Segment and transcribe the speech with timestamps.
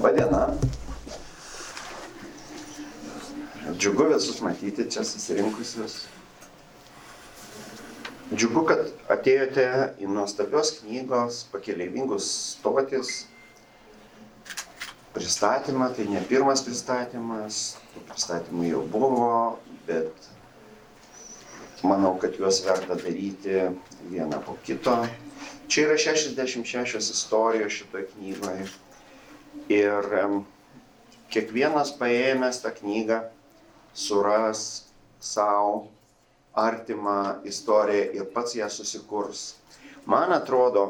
[0.00, 0.48] Labadiena.
[3.76, 5.96] Džiugu visus matyti čia susirinkusius.
[8.32, 9.66] Džiugu, kad atėjote
[10.00, 13.12] į nuostabios knygos pakeleivingus stotis
[15.12, 15.92] pristatymą.
[15.92, 17.62] Tai ne pirmas pristatymas,
[17.92, 19.30] tų pristatymų jau buvo,
[19.84, 20.30] bet
[21.84, 23.66] manau, kad juos verta daryti
[24.08, 25.02] vieną po kito.
[25.68, 28.72] Čia yra 66 istorijos šitoje knygoje.
[29.70, 30.06] Ir
[31.30, 33.20] kiekvienas paėmęs tą knygą
[33.94, 34.62] suras
[35.22, 35.84] savo
[36.58, 39.44] artimą istoriją ir pats ją susikurs.
[40.06, 40.84] Man atrodo,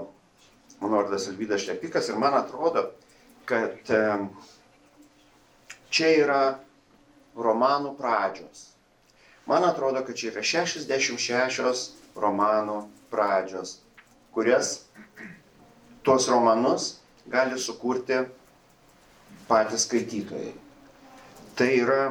[0.80, 2.86] mano vardas Alvydas Šlepikas ir man atrodo,
[3.44, 3.92] kad
[5.90, 6.40] čia yra
[7.36, 8.70] romanų pradžios.
[9.50, 12.80] Man atrodo, kad čia yra 66 romanų
[13.12, 13.80] pradžios
[14.32, 14.84] kurias
[16.02, 18.14] tuos romanus gali sukurti
[19.50, 20.54] patys skaitytojai.
[21.59, 22.04] Tai yra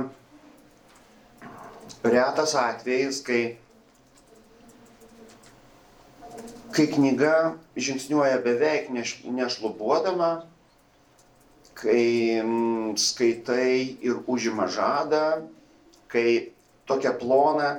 [2.03, 3.57] retas atvejis, kai,
[6.75, 7.33] kai knyga
[7.79, 10.31] žingsniuoja beveik neš, nešlubuodama,
[11.79, 12.05] kai
[12.43, 15.47] m, skaitai ir užima žadą,
[16.11, 16.51] kai
[16.89, 17.71] tokią ploną,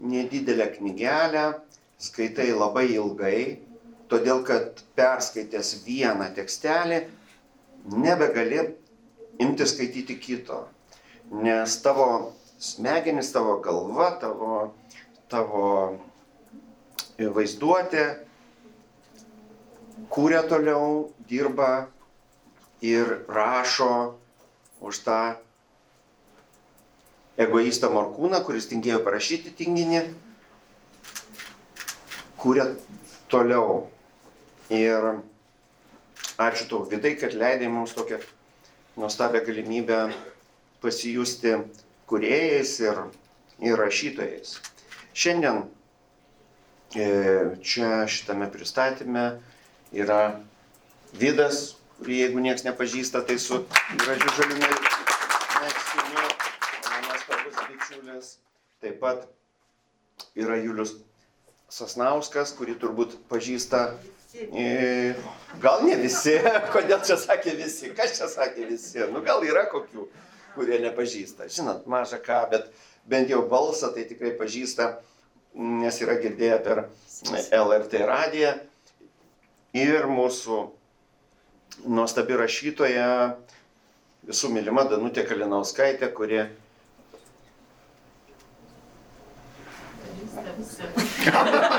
[0.00, 1.46] nedidelę knygelę
[2.02, 3.66] skaitai labai ilgai
[4.10, 7.00] todėl kad perskaitęs vieną tekstelį
[7.96, 8.60] nebegali
[9.42, 10.64] imti skaityti kito,
[11.30, 14.60] nes tavo smegenis, tavo galva, tavo,
[15.32, 15.66] tavo
[17.18, 18.06] vaizduotė
[20.12, 21.88] kūrė toliau, dirba
[22.84, 24.16] ir rašo
[24.84, 25.20] už tą
[27.40, 30.02] egoistą Morkūną, kuris tingėjo parašyti tinginį,
[32.40, 32.70] kūrė
[33.32, 33.86] toliau.
[34.72, 35.04] Ir
[36.42, 38.18] ačiū tau, Vidai, kad leidai mums tokią
[38.96, 40.12] nuostabią galimybę
[40.80, 41.48] pasijusti
[42.06, 43.00] kuriejais ir,
[43.60, 44.56] ir rašytojais.
[45.16, 45.64] Šiandien
[46.94, 47.06] e,
[47.62, 49.26] čia šitame pristatyme
[49.92, 50.40] yra
[51.16, 53.62] Vidas, kurį jeigu niekas nepažįsta, tai su
[54.02, 56.24] gražiu žaliu megztiniu,
[57.06, 58.32] nuostabus bičiulis.
[58.84, 59.24] Taip pat
[60.36, 60.98] yra Julius
[61.72, 63.96] Sasnauskas, kurį turbūt pažįsta
[65.60, 66.36] Gal ne visi,
[66.74, 70.06] kodėl čia sakė visi, kas čia sakė visi, nu gal yra kokių,
[70.56, 72.68] kurie nepažįsta, žinot, maža ką, bet
[73.08, 74.98] bent jau balsą tai tikrai pažįsta,
[75.56, 76.84] nes yra girdėję per
[77.56, 78.52] LRT radiją.
[79.76, 80.60] Ir mūsų
[81.88, 83.08] nuostabi rašytoja,
[84.28, 86.44] visų mylima Danutė Kalinauskaitė, kuri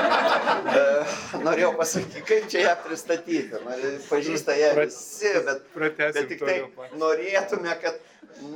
[1.42, 3.62] norėjau pasakyti, kaip čia ją pristatyti.
[4.08, 6.56] Pažįsta ją visi, bet, bet tik tai
[7.00, 7.98] norėtume, kad,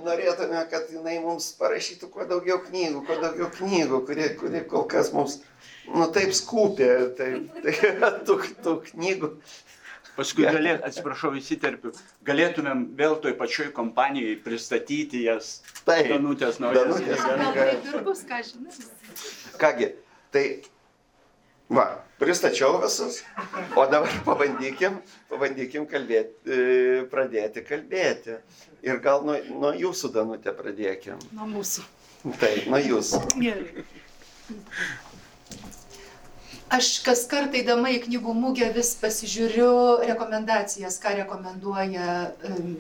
[0.06, 5.12] norėtume, kad jinai mums parašytų kuo daugiau knygų, kuo daugiau knygų, kurie, kurie kol kas
[5.16, 5.40] mums,
[5.90, 7.76] nu taip skūpė, taip, tai
[8.28, 9.36] tų, tų knygų.
[10.12, 11.94] Paskui galėt, atsiprašau, įsiterpiu,
[12.28, 15.62] galėtumėm vėl toj pačioj kompanijai pristatyti jas.
[15.86, 16.10] Taip.
[16.12, 16.90] Danutės naujas.
[16.90, 17.22] Danutės.
[17.24, 18.74] Gal tai dirbus, ką žinai.
[19.62, 19.88] Kągi,
[20.34, 20.44] tai
[21.72, 21.86] Va,
[22.20, 23.22] pristačiau visus,
[23.76, 24.98] o dabar pabandykim,
[25.30, 28.36] pabandykim kalbėti, e, pradėti kalbėti.
[28.84, 31.22] Ir gal nuo, nuo jūsų, Danutė, pradėkim.
[31.32, 31.86] Nuo mūsų.
[32.42, 33.22] Taip, nuo jūsų.
[33.40, 33.86] Gerai.
[36.72, 39.72] Aš kas kartą įdama į knygų mūgę vis pasižiūriu
[40.10, 42.12] rekomendacijas, ką rekomenduoja
[42.50, 42.76] um,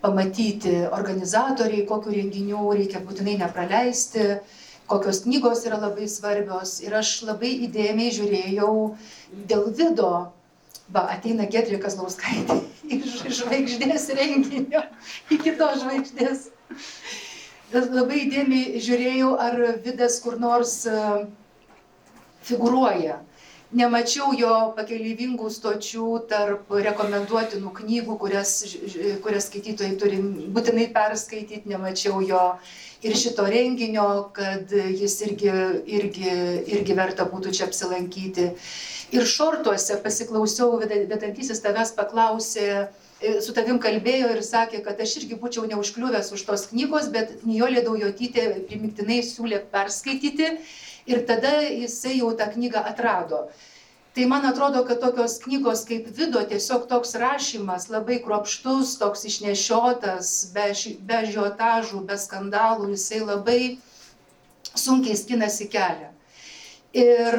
[0.00, 4.26] pamatyti organizatoriai, kokiu renginiu reikia būtinai nepraleisti.
[4.38, 4.58] Uh,
[4.90, 6.78] kokios knygos yra labai svarbios.
[6.82, 8.74] Ir aš labai įdėmiai žiūrėjau
[9.50, 10.12] dėl vido.
[10.90, 12.56] Va, ateina Gedrė Kazlauskaitė
[12.96, 14.82] iš žvaigždės renginio
[15.30, 16.48] į kitos žvaigždės.
[17.70, 21.02] Labai įdėmiai žiūrėjau, ar vidas kur nors e,
[22.48, 23.20] figuruoja.
[23.70, 28.54] Nemačiau jo pakeleivingų stočių tarp rekomenduotinų knygų, kurias,
[29.22, 30.18] kurias skaitytojai turi
[30.50, 32.40] būtinai perskaityti, nemačiau jo
[33.06, 35.52] ir šito renginio, kad jis irgi,
[35.86, 36.32] irgi,
[36.74, 38.48] irgi verta būtų čia apsilankyti.
[39.14, 42.66] Ir šortuose pasiklausiau, vedantysis tavęs paklausė,
[43.22, 47.46] e, su tavim kalbėjo ir sakė, kad aš irgi būčiau neužkliuvęs už tos knygos, bet
[47.46, 50.56] Nijolė Daujotytė primiktinai siūlė perskaityti
[51.12, 53.42] ir tada jisai jau tą knygą atrado
[54.14, 60.30] tai man atrodo kad tokios knygos kaip vido tiesiog toks rašymas labai kruopštus toks išnešiotas
[60.54, 60.70] be
[61.10, 63.60] be ažiotažų be skandalų jisai labai
[64.84, 66.10] sunkiai skinasi kelią
[66.90, 67.36] Ir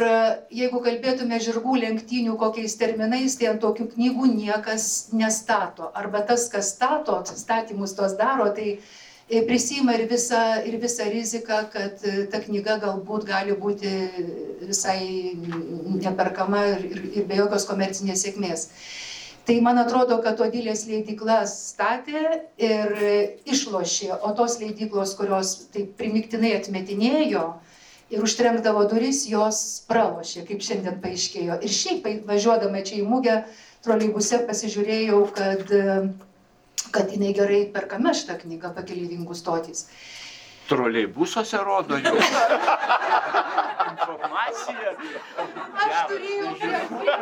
[0.56, 5.90] jeigu kalbėtume žirgų lenktynių kokiais terminais, tai ant tokių knygų niekas nestato.
[5.92, 8.80] Arba tas, kas stato, statymus tos daro, tai e,
[9.48, 13.92] prisima ir visą, ir visą riziką, kad e, ta knyga galbūt gali būti
[14.68, 18.68] visai neperkama ir, ir, ir be jokios komercinės sėkmės.
[19.48, 22.22] Tai man atrodo, kad Odilės leidyklas statė
[22.62, 22.92] ir
[23.50, 27.46] išlošė, o tos leidyklos, kurios taip primiktinai atmetinėjo,
[28.12, 31.58] ir užtrenkdavo duris, jos pralošė, kaip šiandien paaiškėjo.
[31.64, 33.38] Ir šiaip važiuodama čia į mūgę,
[33.86, 35.72] troleibuse pasižiūrėjau, kad,
[36.96, 39.86] kad jinai gerai perkame šitą knygą pakeleivingų stotys.
[40.72, 42.16] Troleibusuose rodo jau
[43.92, 44.94] informaciją.
[45.82, 47.16] Aš turėjau prie, prie,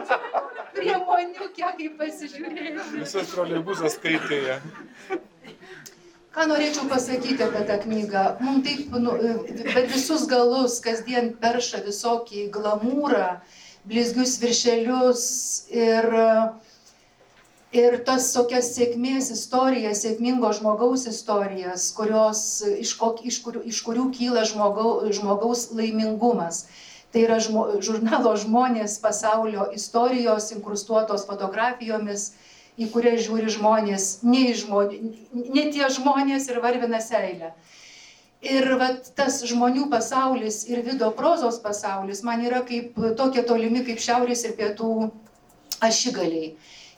[0.76, 2.86] prie moniukė, kai pasižiūrėjau.
[3.00, 4.60] Visas troleibusas skaitė ją.
[6.36, 8.24] Ką norėčiau pasakyti apie tą knygą?
[8.46, 9.16] Mums taip, nu,
[9.74, 13.40] per visus galus, kasdien perša visokį glamūrą,
[13.90, 15.24] blizgius viršelius
[15.74, 16.06] ir,
[17.76, 24.10] ir tas tokias sėkmės istorijas, sėkmingo žmogaus istorijas, kurios, iš, kok, iš, kur, iš kurių
[24.16, 26.68] kyla žmogau, žmogaus laimingumas.
[27.10, 32.32] Tai yra žmo, žurnalo žmonės pasaulio istorijos, inkrustuotos fotografijomis
[32.80, 35.00] į kurias žiūri žmonės, ne, žmonė,
[35.36, 37.52] ne tie žmonės ir varvina seilę.
[38.40, 44.00] Ir vat, tas žmonių pasaulis ir vido prozos pasaulis man yra kaip tokie tolimi kaip
[44.00, 45.10] šiaurės ir pietų
[45.84, 46.54] ašigaliai.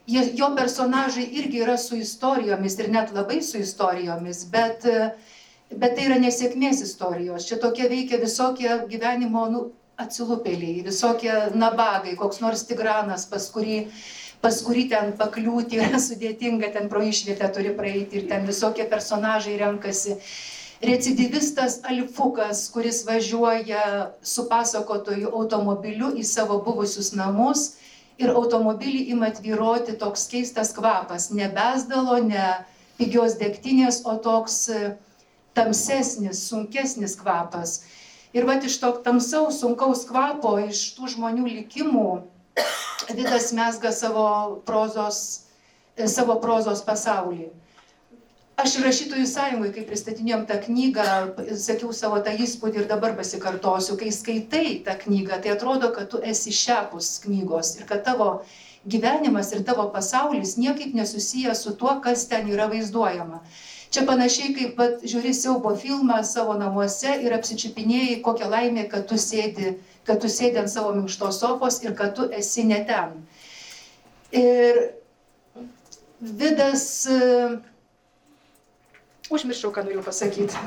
[0.07, 4.87] Jo personažai irgi yra su istorijomis ir net labai su istorijomis, bet,
[5.69, 7.45] bet tai yra nesėkmės istorijos.
[7.47, 9.67] Čia tokie veikia visokie gyvenimo nu,
[10.01, 13.85] atsilupėliai, visokie nabagai, koks nors tigranas, pas kurį
[14.41, 19.59] pas kurį ten pakliūti yra sudėtinga, ten pro išvietę turi praeiti ir ten visokie personažai
[19.61, 20.17] renkasi.
[20.81, 23.83] Recidivistas Alfukas, kuris važiuoja
[24.25, 27.67] su pasakotoju automobiliu į savo buvusius namus
[28.19, 32.65] ir automobilį ima tvyroti toks keistas kvapas, ne besdalo, ne
[32.99, 34.81] pigios degtinės, o toks e,
[35.57, 37.81] tamsesnis, sunkesnis kvapas.
[38.35, 42.09] Ir va iš to tamsaus, sunkaus kvapo, iš tų žmonių likimų
[43.17, 45.47] Vidas mesga savo prozos,
[45.97, 47.49] e, savo prozos pasaulį.
[48.61, 51.05] Aš rašytojų sąjungoje, kai pristatinėjom tą knygą,
[51.57, 56.21] sakiau savo tą įspūdį ir dabar pasikartosiu, kai skaitai tą knygą, tai atrodo, kad tu
[56.33, 58.29] esi šiapus knygos ir kad tavo
[58.85, 63.41] gyvenimas ir tavo pasaulis niekaip nesusijęs su tuo, kas ten yra vaizduojama.
[63.91, 69.17] Čia panašiai kaip pat žiūri siaubo filmą savo namuose ir apsičiupinėjai, kokia laimė, kad tu
[69.19, 69.73] sėdi
[70.07, 73.21] kad tu sėdi ant savo minkštos sofos ir kad tu esi ne ten.
[74.31, 74.81] Ir
[76.21, 77.57] Vidas, uh,
[79.31, 80.57] užmiršau, ką noriu pasakyti.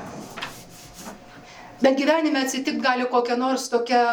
[1.82, 4.04] Bet gyvenime atsitikti gali kokia nors tokia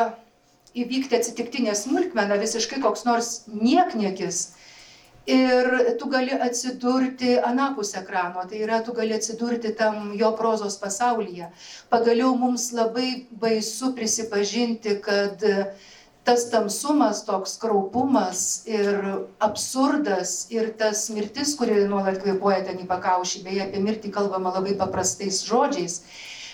[0.76, 4.42] įvykti atsitiktinė smulkmena, visiškai koks nors niekniekis
[5.30, 11.52] ir tu gali atsidurti anapus ekrano, tai yra tu gali atsidurti tam jo prozos pasaulyje.
[11.90, 15.44] Pagaliau mums labai baisu prisipažinti, kad
[16.24, 19.00] tas tamsumas, toks kraupumas ir
[19.42, 24.76] absurdas ir tas mirtis, kuri nuolat kvepuoja ten į pakaušį, beje, apie mirtį kalbama labai
[24.78, 26.04] paprastais žodžiais,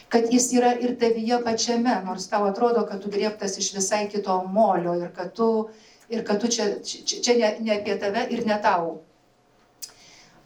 [0.07, 4.39] kad jis yra ir tavyje pačiame, nors tau atrodo, kad tu griebtas iš visai kito
[4.47, 5.67] molio ir kad tu
[6.09, 9.01] ir kad tu čia, čia, čia ne, ne apie tave ir ne tau.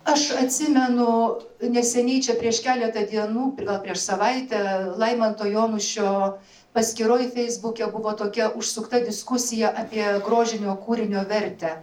[0.02, 4.62] Aš atsimenu neseniai čia prieš keletą dienų, gal prieš savaitę,
[4.98, 6.40] Laimanto Jonušio
[6.74, 11.76] paskiroj Facebook'e buvo tokia užsukta diskusija apie grožinio kūrinio vertę.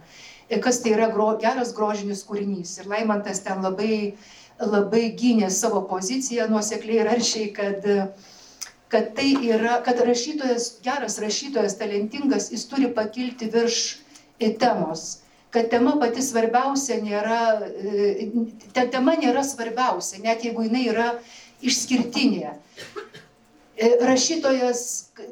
[0.63, 2.79] Kas tai yra gro, geras grožinis kūrinys.
[2.81, 4.15] Ir Laimantas ten labai,
[4.57, 7.89] labai gynė savo poziciją nuosekliai ir aršiai, kad
[8.89, 13.99] kad tai yra, kad rašytojas, geras rašytojas, talentingas, jis turi pakilti virš
[14.59, 15.19] temos.
[15.53, 18.29] Kad tema pati svarbiausia nėra, e,
[18.73, 21.07] ta tema nėra svarbiausia, net jeigu jinai yra
[21.61, 22.53] išskirtinė.
[23.79, 24.79] E, rašytojas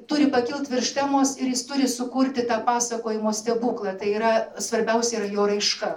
[0.07, 3.97] turi pakilti virš temos ir jis turi sukurti tą pasakojimo stebuklą.
[3.99, 4.31] Tai yra
[4.63, 5.89] svarbiausia yra jo raiška.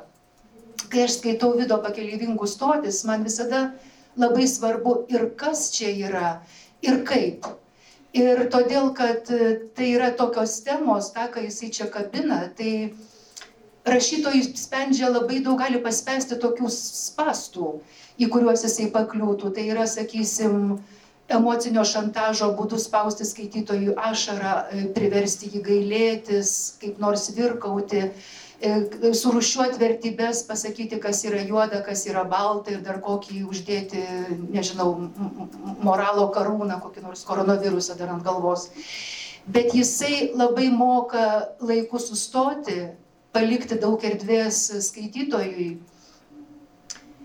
[0.90, 3.62] Kai aš skaitau vido pakeleivingų stotis, man visada
[4.18, 6.34] labai svarbu ir kas čia yra,
[6.82, 7.46] ir kaip.
[8.18, 12.96] Ir todėl, kad e, tai yra tokios temos, tą, ką jisai čia kabina, tai
[13.86, 17.76] rašytojai spendžia labai daug, gali paspęsti tokių spastų,
[18.18, 19.54] į kuriuos jisai pakliūtų.
[19.54, 20.80] Tai yra, sakysim,
[21.30, 28.08] emocinio šantažo būdų spausti skaitytojų ašarą, e, priversti jį gailėtis, kaip nors virkauti,
[28.60, 34.02] E, surušiuoti vertybės, pasakyti, kas yra juoda, kas yra balta ir dar kokį uždėti,
[34.52, 34.90] nežinau,
[35.80, 38.68] moralo karūną, kokį nors koronavirusą dar ant galvos.
[39.46, 42.90] bet jisai labai moka laiku sustoti,
[43.32, 44.58] palikti daug erdvės
[44.90, 45.80] skaitytojui.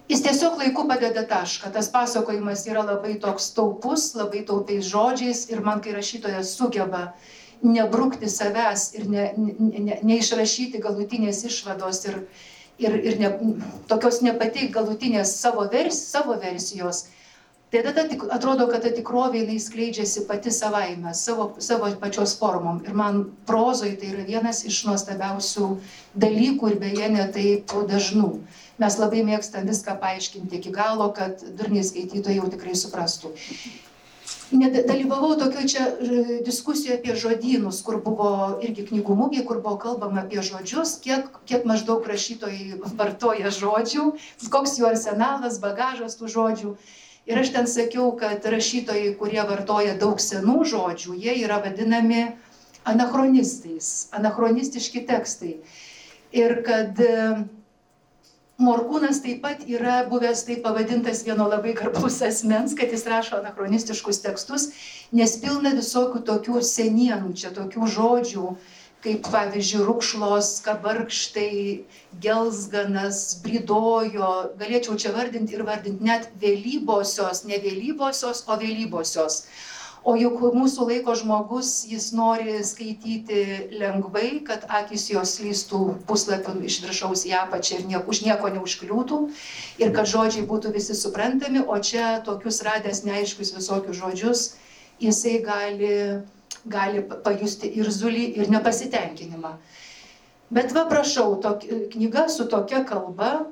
[0.09, 1.71] Jis tiesiog laiku padeda tašką.
[1.73, 7.07] Tas pasakojimas yra labai toks taupus, labai taupiais žodžiais ir man, kai rašytojas sugeba
[7.65, 12.19] nebrukti savęs ir ne, ne, ne, neišrašyti galutinės išvados ir,
[12.77, 13.31] ir, ir ne,
[13.89, 17.07] tokios nepateik galutinės savo, vers, savo versijos,
[17.73, 22.83] tai tada tik, atrodo, kad ta tikrovė jinai skleidžiasi pati savaime, savo, savo pačios formom.
[22.85, 25.71] Ir man prozoj tai yra vienas iš nuostabiausių
[26.13, 28.29] dalykų ir beje ne taip dažnų.
[28.81, 33.31] Mes labai mėgstam viską paaiškinti iki galo, kad durniai skaitytojai jau tikrai suprastų
[34.51, 40.21] dalyvavau tokioj čia e, diskusijoje apie žodynus, kur buvo irgi knygų mūgiai, kur buvo kalbama
[40.21, 44.13] apie žodžius, kiek, kiek maždaug rašytojai vartoja žodžių,
[44.49, 46.75] koks jų arsenalas, bagažas tų žodžių.
[47.25, 52.35] Ir aš ten sakiau, kad rašytojai, kurie vartoja daug senų žodžių, jie yra vadinami
[52.85, 55.55] anachronistais, anachronistiški tekstai.
[56.35, 57.01] Ir kad
[58.55, 64.21] Morkūnas taip pat yra buvęs taip pavadintas vieno labai garbaus asmens, kad jis rašo anachronistiškus
[64.23, 64.69] tekstus,
[65.11, 68.45] nes pilna visokių tokių senienų, čia tokių žodžių,
[69.03, 71.83] kaip pavyzdžiui, rūkšlos, kabarkštai,
[72.23, 74.31] gelsganas, bridojo,
[74.61, 79.41] galėčiau čia vardinti ir vardinti net vėlybosios, ne vėlybosios, o vėlybosios.
[80.05, 83.39] O juk mūsų laiko žmogus, jis nori skaityti
[83.81, 89.17] lengvai, kad akis jos lystų puslapių iš viršaus į apačią ir niek, už nieko neužkliūtų
[89.81, 94.43] ir kad žodžiai būtų visi suprantami, o čia tokius radęs neaiškius visokius žodžius,
[95.01, 95.95] jisai gali,
[96.69, 99.55] gali pajusti ir zulį, ir nepasitenkinimą.
[100.53, 101.65] Bet va prašau, tok,
[101.97, 103.47] knyga su tokia kalba,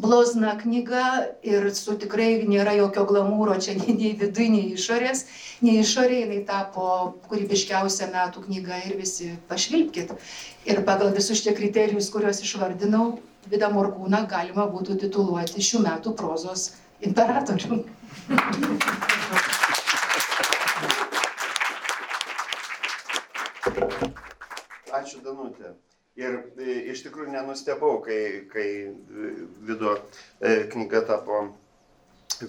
[0.00, 1.04] blozna knyga
[1.46, 5.24] ir su tikrai nėra jokio glamūro čia nei, nei vidui, nei išorės.
[5.64, 6.88] Nei išorė jinai tapo
[7.28, 10.16] kūrybiškiausia metų knyga ir visi pašvilpkit.
[10.70, 13.14] Ir pagal visus šitie kriterijus, kuriuos išvardinau,
[13.52, 16.70] Vida Morkūną galima būtų tituluoti šių metų prozos
[17.04, 17.82] imperatorių.
[24.94, 25.74] Ačiū Danutė.
[26.14, 29.30] Ir e, iš tikrųjų nenustebau, kai, kai e,
[29.66, 29.96] Vido
[30.38, 31.40] e, knyga tapo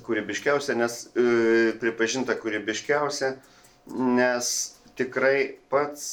[0.05, 0.97] kūrybiškiausia, nes
[1.81, 3.31] pripažinta kūrybiškiausia,
[4.17, 4.47] nes
[4.97, 6.07] tikrai pats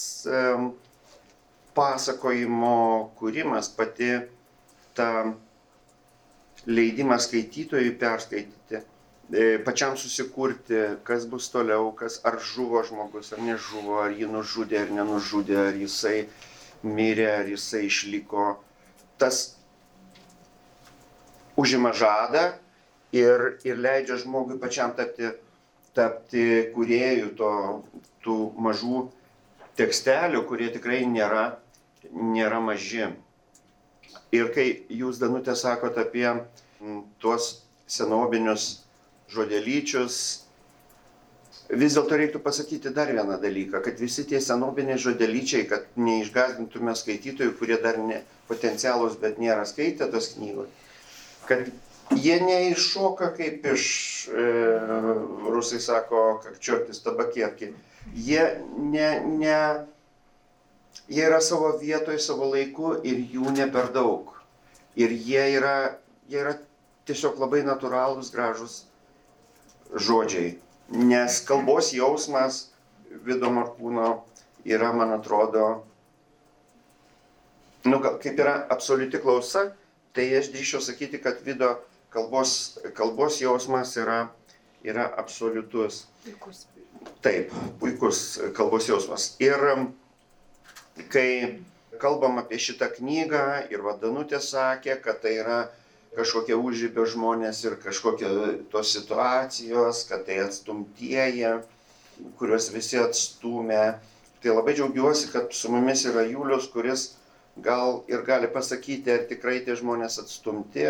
[1.76, 2.74] pasakojimo
[3.16, 4.10] kūrimas, pati
[4.96, 5.08] ta
[6.68, 8.82] leidimas skaitytojui perskaityti,
[9.64, 14.96] pačiam susikurti, kas bus toliau, kas ar žuvo žmogus, ar nežuvo, ar jį nužudė, ar
[15.00, 16.26] nenužudė, ar jisai
[16.82, 18.56] mirė, ar jisai išliko,
[19.18, 19.42] tas
[21.56, 22.52] užima žadą
[23.14, 25.30] ir, ir leidžia žmogui pačiam tapti,
[25.94, 27.52] tapti kuriejų to,
[28.24, 29.08] tų mažų
[29.78, 31.58] tekstelių, kurie tikrai nėra,
[32.12, 33.10] nėra maži.
[34.32, 36.26] Ir kai jūs, Danutė, sakot apie
[37.20, 38.82] tuos senobinius
[39.32, 40.16] žodelyčius,
[41.72, 47.54] vis dėlto reiktų pasakyti dar vieną dalyką, kad visi tie senobiniai žodelyčiai, kad neišgazdintume skaitytojų,
[47.56, 50.68] kurie dar ne potencialus, bet nėra skaitę tos knygos,
[51.48, 51.70] kad
[52.12, 53.86] jie neiššoka kaip iš,
[54.28, 54.48] e,
[55.54, 57.72] rusai sako, kakčiortis tabakėki,
[58.12, 58.44] jie
[58.76, 59.60] ne, ne,
[61.08, 64.34] jie yra savo vietoje, savo laiku ir jų ne per daug.
[65.00, 65.96] Ir jie yra,
[66.28, 66.52] jie yra
[67.08, 68.82] tiesiog labai natūralūs, gražus
[69.96, 70.52] žodžiai
[70.92, 72.68] nes kalbos jausmas
[73.24, 74.22] Vido Markūno
[74.64, 75.84] yra, man atrodo,
[77.84, 79.70] nu, kaip yra absoliuti klausa,
[80.16, 81.74] tai aš drįšiau sakyti, kad Vido
[82.12, 84.26] kalbos, kalbos jausmas yra,
[84.84, 86.06] yra absoliutus.
[86.24, 86.66] Puikus.
[87.22, 89.32] Taip, puikus kalbos jausmas.
[89.42, 89.58] Ir
[91.10, 91.28] kai
[92.02, 95.58] kalbam apie šitą knygą ir Vadanutė sakė, kad tai yra
[96.16, 98.28] kažkokie užribio žmonės ir kažkokie
[98.72, 101.54] tos situacijos, kad tai atstumtieji,
[102.40, 103.84] kuriuos visi atstumė.
[104.42, 107.12] Tai labai džiaugiuosi, kad su mumis yra Julius, kuris
[107.62, 110.88] gal ir gali pasakyti, ar tikrai tie žmonės atstumti,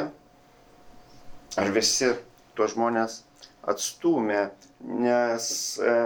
[1.61, 2.13] ar visi
[2.57, 3.21] tuos žmonės
[3.69, 4.47] atstumė,
[4.81, 5.47] nes
[5.79, 5.97] e,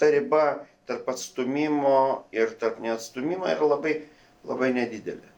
[0.00, 0.44] ta riba
[0.88, 3.94] tarp atstumimo ir tarp neatstumimo yra labai,
[4.48, 5.28] labai nedidelė.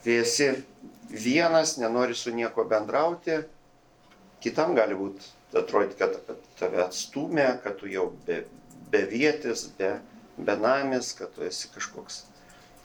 [0.00, 0.48] Kai esi
[1.10, 3.40] vienas, nenori su nieko bendrauti,
[4.40, 6.16] kitam gali būti atrodyti, kad
[6.60, 8.44] tave atstumė, kad tu jau be,
[8.92, 9.96] be vietis, be
[10.38, 12.22] benamis, kad tu esi kažkoks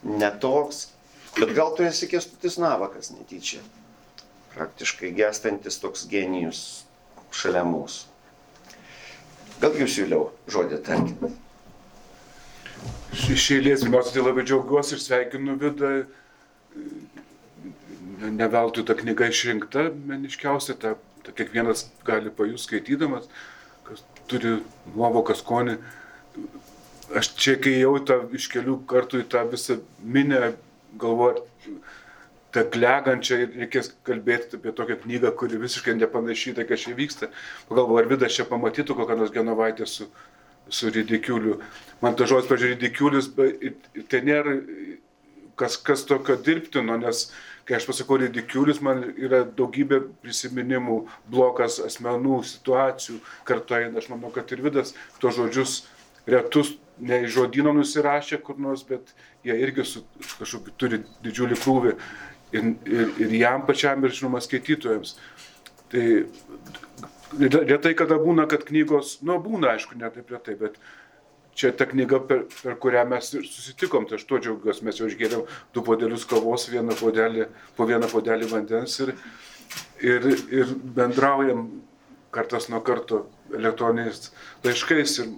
[0.03, 0.87] netoks.
[1.35, 3.61] Bet gal tu esi kestutis navakas netyčia.
[4.55, 6.59] Praktiškai gestantis toks genijus
[7.35, 8.11] šalia mūsų.
[9.59, 11.25] Gal jūs siūliau žodį tarkit.
[13.15, 15.91] Iš eilės, pirmiausia, tai labai džiaugiuosi ir sveikinu Vidą.
[18.21, 20.95] Ne veltui ta knyga išrinkta, meniškiausia, ta,
[21.25, 23.27] ta kiekvienas gali pajus skaitydamas,
[23.87, 24.59] kas turi
[24.93, 25.77] nuovoką skonį.
[27.15, 30.55] Aš čia, kai jau tą iš kelių kartų į tą visą minę
[31.01, 31.43] galvoju,
[32.55, 37.29] tą klegančią ir reikės kalbėti apie tokią knygą, kuri visiškai nepanašyta, kas čia vyksta.
[37.69, 40.07] Pagalvoju, ar Vidas čia pamatytų kokią nors genovaitę su,
[40.71, 41.59] su ridikiuliu.
[42.01, 43.29] Man ta žodis, pažiūrėjau, ridikiulis,
[44.11, 44.55] tai nėra
[45.59, 47.27] kas, kas tokio dirbtino, nes
[47.65, 50.99] kai aš pasakau ridikiulis, man yra daugybė prisiminimų,
[51.31, 53.99] blokas asmenų, situacijų kartu eina.
[54.01, 55.79] Aš manau, kad ir Vidas tuos žodžius
[56.29, 59.11] retus ne iš žodino nusirašė kur nors, bet
[59.45, 60.03] jie irgi su,
[60.37, 61.95] kažkokį turi didžiulį krūvį
[62.55, 65.15] ir, ir, ir jam pačiam, ir žinoma, skaitytojams.
[65.91, 66.05] Tai
[67.69, 70.79] retai kada būna, kad knygos, nu būna aišku, ne taip retai, bet
[71.55, 75.07] čia ta knyga, per, per kurią mes ir susitikom, tai aš tuo džiaugiuosi, mes jau
[75.09, 77.47] išgėrėm du podelius kavos, vieną podelį,
[77.77, 79.13] po vieną podelį vandens ir,
[80.03, 81.69] ir, ir bendraujam
[82.35, 83.23] kartas nuo karto
[83.55, 84.33] elektroniniais
[84.65, 85.31] laiškais ir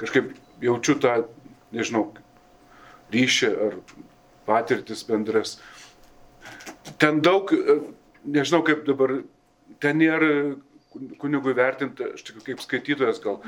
[0.00, 0.32] kažkaip
[0.64, 1.14] jaučiu tą,
[1.74, 2.08] nežinau,
[3.14, 3.78] ryšį ar
[4.48, 5.58] patirtis bendras.
[6.98, 7.50] Ten daug,
[8.26, 9.20] nežinau kaip dabar,
[9.80, 10.30] ten nėra
[11.22, 13.40] kunigų vertinta, aš tik kaip skaitytojas gal,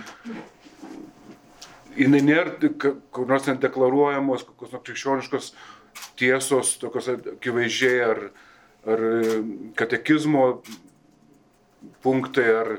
[1.96, 5.50] jinai nėra kur nors ten deklaruojamos, kokios nors krikščioniškos
[6.20, 8.22] tiesos, tokios akivaizdžiai, ar,
[8.92, 9.04] ar
[9.78, 10.46] katekizmo
[12.04, 12.72] punktai, ar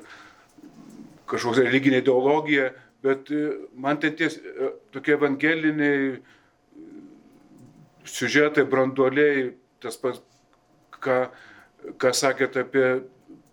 [1.28, 2.72] kažkokia religinė ideologija,
[3.04, 3.44] bet e,
[3.76, 6.18] man ten ties e, tokie evangeliniai
[8.08, 9.52] siužetai, branduoliai,
[9.84, 10.22] tas pats
[11.04, 11.20] ką,
[12.00, 12.88] ką sakėt apie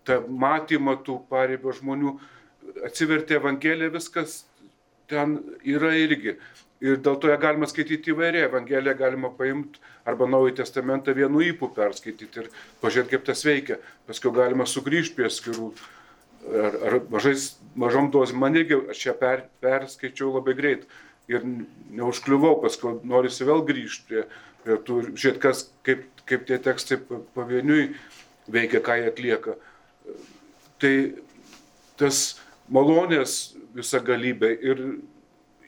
[0.07, 2.15] tą matymą tų pareibio žmonių,
[2.85, 4.43] atsivertė Evangelija, viskas
[5.11, 6.37] ten yra irgi.
[6.83, 8.49] Ir dėl to ją galima skaityti įvairiai.
[8.49, 12.49] Evangeliją galima paimti arba Naują Testamentą vienu įpū perskaityti ir
[12.81, 13.79] pažiūrėti, kaip tas veikia.
[14.09, 15.69] Paskui galima sugrįžti prie skirų
[16.51, 18.41] ar, ar mažais, mažom dozim.
[18.43, 20.83] Man irgi aš ją per, perskaičiau labai greit
[21.31, 21.47] ir
[21.95, 24.27] neužkliuvau, paskui norisi vėl grįžti prie,
[24.65, 26.97] prie tų, žiūrėti, kas, kaip kaip tie tekstai
[27.35, 27.93] pavieniui
[28.51, 29.55] veikia, ką jie atlieka.
[30.81, 30.95] Tai
[31.99, 32.23] tas
[32.73, 34.81] malonės visa galybė ir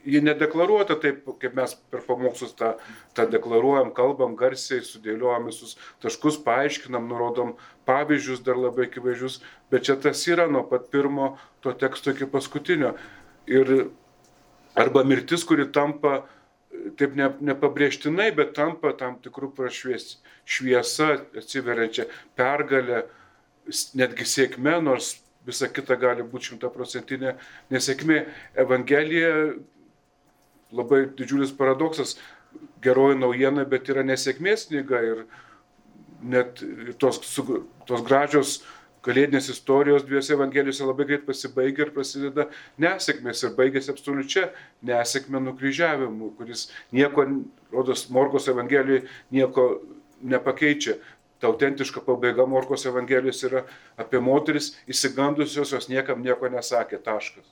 [0.07, 2.73] ji nedeklaruota taip, kaip mes per pamokslus tą,
[3.17, 7.57] tą deklaruojam, kalbam garsiai, sudėliojam visus taškus, paaiškinam, nurodom
[7.89, 9.41] pavyzdžius dar labai akivaizdžius,
[9.71, 11.33] bet čia tas yra nuo pat pirmo
[11.65, 12.95] to teksto iki paskutinio.
[13.51, 13.89] Ir
[14.79, 16.21] arba mirtis, kuri tampa
[16.99, 20.17] taip ne, nepabrėžtinai, bet tampa tam tikrų prašvies,
[20.47, 23.05] šviesa, atsiveriančia pergalė,
[23.97, 25.17] netgi sėkme, nors
[25.47, 27.35] visa kita gali būti šimtaprocentinė
[27.73, 28.21] nesėkmė.
[28.59, 29.33] Evangelija
[30.75, 32.17] labai didžiulis paradoksas,
[32.83, 35.23] geroji naujiena, bet yra nesėkmės knyga ir
[36.21, 36.63] net
[36.99, 37.21] tos,
[37.87, 38.59] tos gražios
[39.05, 42.47] kalėdinės istorijos dviejose evangelijose labai greit pasibaigia ir prasideda
[42.81, 44.49] nesėkmės ir baigėsi absoliučia
[44.87, 47.23] nesėkme nukryžiavimu, kuris nieko,
[47.71, 49.69] rodos, Morkos evangelijoje nieko
[50.21, 50.97] nepakeičia.
[51.39, 53.63] Ta autentiška pabaiga Morkos evangelijos yra
[53.99, 57.45] apie moteris įsigandusios, jos niekam nieko nesakė, taškas.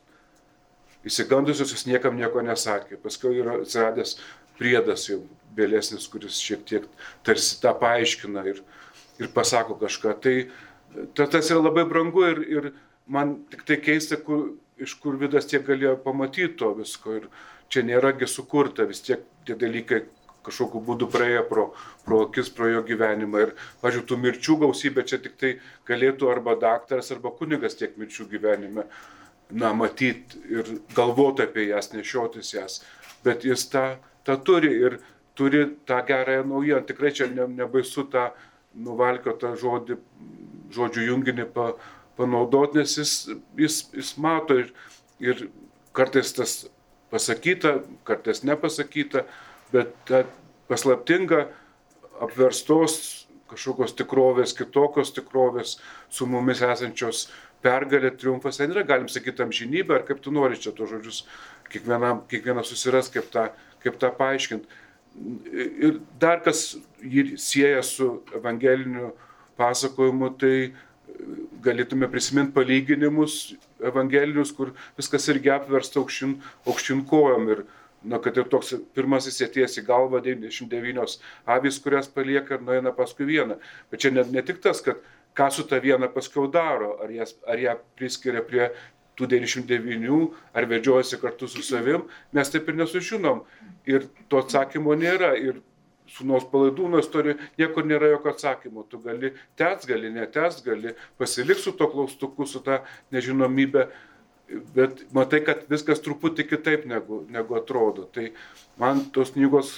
[1.05, 2.97] Įsigandusios jos niekam nieko nesakė.
[3.01, 4.17] Paskui yra atsiradęs
[4.57, 5.19] priedas jau
[5.55, 6.87] vėlesnis, kuris šiek tiek
[7.25, 8.63] tarsi tą paaiškina ir,
[9.21, 10.15] ir pasako kažką.
[10.23, 10.35] Tai
[11.13, 12.71] tas yra labai brangu ir, ir
[13.05, 17.19] man tik tai keista, kur, iš kur vidas tiek galėjo pamatyti to visko.
[17.21, 17.29] Ir
[17.69, 20.03] čia nėragi sukurta, vis tiek tie dalykai
[20.45, 21.65] kažkokiu būdu praėjo pro,
[22.05, 23.43] pro akis, pro jo gyvenimą.
[23.47, 23.53] Ir,
[23.83, 25.55] pažiūrėjau, tų mirčių gausybė čia tik tai
[25.89, 28.87] galėtų arba daktaras, arba kunigas tiek mirčių gyvenime,
[29.51, 32.79] na, matyti ir galvoti apie jas, nešiotis jas.
[33.25, 33.87] Bet jis tą,
[34.25, 34.99] tą turi ir
[35.35, 36.85] turi tą gerąją naujieną.
[36.87, 38.29] Tikrai čia ne, nebaisu tą
[38.75, 39.99] nuvalkiotą žodį
[40.75, 41.73] žodžių junginį pa,
[42.17, 43.13] panaudoti, nes jis,
[43.59, 44.71] jis, jis mato ir,
[45.23, 45.47] ir
[45.95, 46.55] kartais tas
[47.13, 47.77] pasakyta,
[48.07, 49.25] kartais nepasakyta,
[49.73, 50.23] bet ta
[50.69, 51.47] paslaptinga
[52.23, 55.75] apverstos kažkokios tikrovės, kitokios tikrovės
[56.09, 57.27] su mumis esančios
[57.65, 61.21] pergalė, triumfas, ten yra, galim sakyti, amžinybė, ar kaip tu nori čia tos žodžius,
[61.71, 63.47] kiekvienas susiras, kaip tą,
[63.83, 64.81] kaip tą paaiškinti.
[65.55, 69.13] Ir dar kas jį sieja su evangeliniu
[69.59, 70.55] pasakojimu, tai
[71.63, 76.35] galėtume prisiminti palyginimus evangelinius, kur viskas irgi apversta aukštin,
[76.67, 77.49] aukštin kojom.
[77.53, 77.63] Ir,
[78.05, 81.17] na, kad ir toks pirmasis sėties į galvą 99
[81.57, 83.59] avys, kurias palieka ir nueina paskui vieną.
[83.91, 85.01] Bet čia ne, ne tik tas, kad
[85.35, 88.69] ką su ta viena paskui daro, ar, jas, ar ją priskiria prie
[89.15, 93.45] tų 99 ar vedžiojasi kartu su savim, mes taip ir nesužinom.
[93.87, 95.33] Ir to atsakymo nėra.
[95.39, 95.61] Ir
[96.11, 98.85] sunaus palaidūno istorijoje niekur nėra jokio atsakymo.
[98.89, 102.83] Tu gali tęs, gali netęs, gali pasilik su to klaustuku, su ta
[103.15, 103.87] nežinomybė,
[104.75, 108.07] bet matai, kad viskas truputį kitaip negu, negu atrodo.
[108.13, 108.29] Tai
[108.81, 109.77] man tos knygos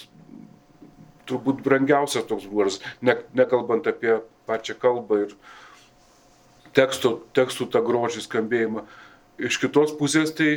[1.27, 5.35] turbūt brangiausias toks būras, ne, nekalbant apie pačią kalbą ir
[6.77, 8.85] tekstų, tekstų tą grožį skambėjimą.
[9.37, 10.51] Iš kitos pusės tai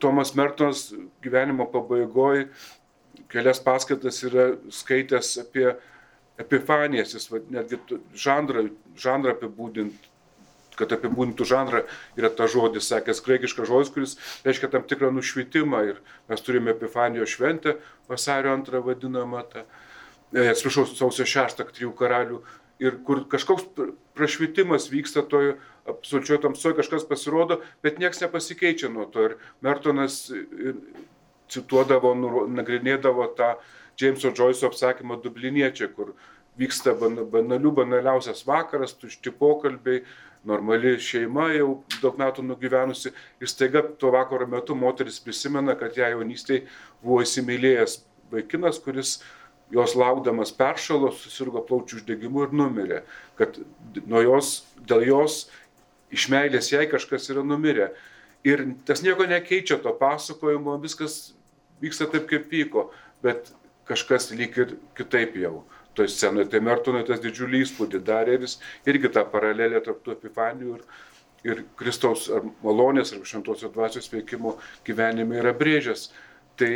[0.00, 0.86] Tomas Mertonas
[1.24, 2.48] gyvenimo pabaigoje
[3.32, 5.66] kelias paskaitas yra skaitęs apie
[6.40, 7.78] epifanijas, jis va, netgi
[8.18, 10.08] žanrą, žanrą apibūdint,
[10.78, 11.84] kad apibūdintų žanrą
[12.18, 17.36] yra ta žodis, sakęs graikiškas žodis, kuris reiškia tam tikrą nušvitimą ir mes turime epifanijos
[17.36, 17.78] šventę,
[18.10, 19.64] vasario antrą vadinamą, tą,
[20.34, 22.42] e, atsiprašau, sausio šeštą trijų karalių
[22.82, 23.68] ir kur kažkoks
[24.18, 25.54] prašvitimas vyksta toj
[25.88, 29.28] absoliučioj tamsoj, kažkas pasirodo, bet niekas nepasikeičia nuo to.
[29.28, 30.30] Ir Mertonas
[31.52, 32.14] cituodavo,
[32.48, 33.54] nagrinėdavo tą
[34.00, 36.14] Jameso Joyce'o apsakymą Dubliniečiai, kur
[36.58, 40.04] vyksta banalių, banaliausias vakaras, tušti pokalbiai,
[40.44, 41.68] normali šeima jau
[42.02, 43.12] daug metų nugyvenusi.
[43.40, 46.66] Ir staiga tuo vakaro metu moteris prisimena, kad ją jaunystėje
[47.02, 47.98] buvo įsimylėjęs
[48.32, 49.18] vaikinas, kuris
[49.74, 53.02] jos laukdamas peršalo, susirgo plaučių uždegimu ir numirė,
[53.38, 53.56] kad
[54.06, 55.44] nuo jos, dėl jos
[56.14, 57.92] iš meilės jai kažkas yra numirę.
[58.44, 61.32] Ir tas nieko nekeičia to pasakojimo, viskas
[61.82, 62.90] vyksta taip, kaip vyko,
[63.24, 63.48] bet
[63.88, 65.62] kažkas lyg ir kitaip jau
[65.96, 66.50] toj scenoje.
[66.52, 68.58] Tai Mertonui tas didžiulį įspūdį darė jis
[68.90, 70.84] irgi tą paralelę tarp tų epifanijų ir,
[71.46, 76.08] ir Kristaus ar malonės ar šventosios dvasios veikimo gyvenime yra brėžęs.
[76.58, 76.72] Tai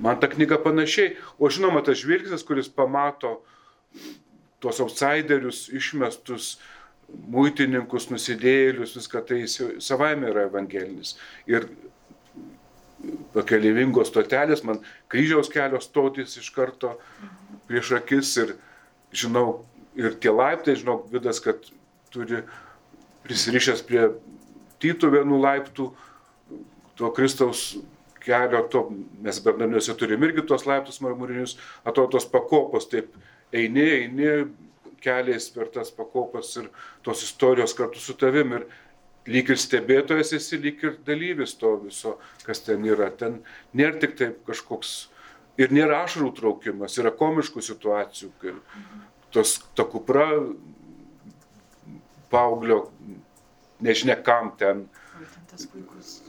[0.00, 1.16] man ta knyga panašiai.
[1.38, 3.38] O žinoma, tas žvilgsnis, kuris pamato
[4.62, 6.56] tuos outsiderius, išmestus,
[7.08, 11.14] muitininkus, nusidėjėlius, viską tai savaime yra evangelinis.
[11.48, 11.68] Ir
[13.34, 14.80] pakeliavingos stotelės, man
[15.12, 16.96] kryžiaus kelios stotis iš karto
[17.68, 18.54] prieš akis ir
[19.14, 19.62] žinau,
[19.98, 21.70] ir tie laiptai, žinau, vidas, kad
[22.12, 22.42] turi
[23.26, 24.08] prisirišęs prie
[24.82, 25.88] tytų vienų laiptų,
[26.98, 27.76] to Kristaus
[28.22, 28.88] kelio, to
[29.22, 33.14] mes Bernardiniuose turim irgi tuos laiptus marmurinius, atrodo tos pakopos, taip
[33.54, 34.32] eini, eini
[35.02, 36.68] keliais per tas pakopas ir
[37.06, 38.66] tos istorijos kartu su tavim ir
[39.28, 43.10] lyg ir stebėtojas esi, lyg ir dalyvis to viso, kas ten yra.
[43.10, 43.40] Ten
[43.76, 44.94] nėra tik taip kažkoks
[45.60, 48.54] ir nėra ašarų traukimas, yra komiškų situacijų, kai
[49.34, 50.28] tos ta kupra
[52.32, 52.86] paauglio,
[53.84, 54.86] nežinia kam ten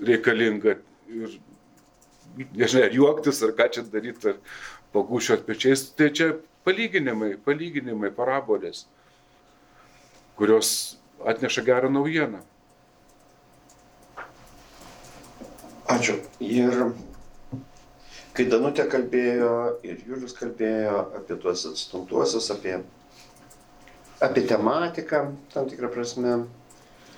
[0.04, 1.40] reikalinga ir
[2.38, 4.38] nežinai, ar juoktis, ar ką čia daryti, ar
[4.96, 5.90] pagūšiot pečiais.
[5.98, 6.30] Tai čia
[6.68, 8.86] palyginimai, palyginimai, parabolės,
[10.40, 10.72] kurios
[11.28, 12.42] atneša gerą naujieną.
[15.90, 16.20] Ačiū.
[16.46, 16.76] Ir
[18.38, 22.76] kai Danutė kalbėjo ir Julius kalbėjo apie tuos atstumtuosius, apie,
[24.22, 25.24] apie tematiką,
[25.54, 26.36] tam tikrą prasme,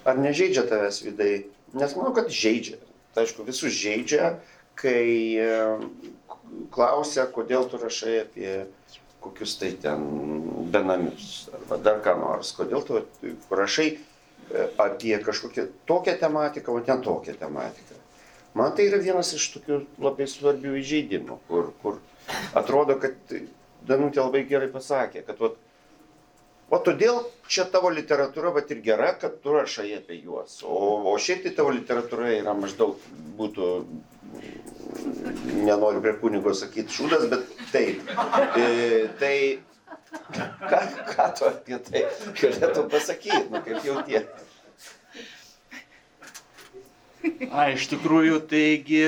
[0.07, 1.34] ar nežaidžia tavęs vidai?
[1.75, 2.79] Nes manau, kad žaidžia.
[3.12, 4.38] Tai aišku, visus žaidžia,
[4.79, 5.05] kai
[5.36, 5.51] e,
[6.71, 8.53] klausia, kodėl tu rašai apie
[9.21, 10.07] kokius tai ten
[10.73, 13.03] benamius arba dar ką nors, kodėl tu
[13.51, 13.97] rašai e,
[14.81, 18.00] apie kažkokią tokią tematiką, o ne tokią tematiką.
[18.57, 21.99] Man tai yra vienas iš tokių labai svarbių įžeidimų, kur, kur
[22.57, 23.35] atrodo, kad
[23.87, 25.55] Danutė labai gerai pasakė, kad vat,
[26.69, 30.59] o todėl čia tavo literatūra vat ir gera, kad tu rašai apie juos.
[30.67, 32.99] O, o šiaip tai tavo literatūra yra maždaug
[33.39, 33.71] būtų
[35.63, 38.03] nenoriu prie kunigo sakyti šūdas, bet taip.
[38.59, 39.35] E, tai
[40.69, 40.79] ką,
[41.15, 42.05] ką tu apie tai
[42.37, 44.25] galėtum pasakyti, nu kaip jautie?
[47.51, 49.03] A, iš tikrųjų, taigi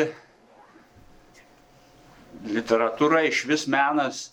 [2.44, 4.24] literatūra iš vis menas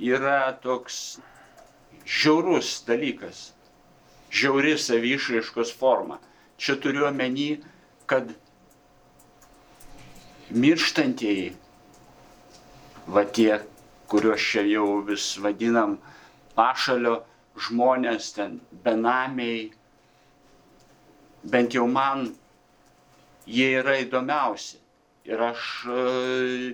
[0.00, 1.20] yra toks
[2.08, 3.50] žiaurus dalykas,
[4.32, 6.18] žiauri savyšraiškos forma.
[6.60, 7.60] Čia turiu omeny,
[8.10, 8.32] kad
[10.50, 11.52] mirštantieji,
[13.06, 13.60] va tie,
[14.10, 15.98] kuriuos čia jau vis vadinam
[16.58, 17.20] pašalio
[17.60, 19.70] žmonės, ten benamiai,
[21.44, 22.28] bent jau man
[23.46, 24.78] jie yra įdomiausi.
[25.28, 25.96] Ir aš e,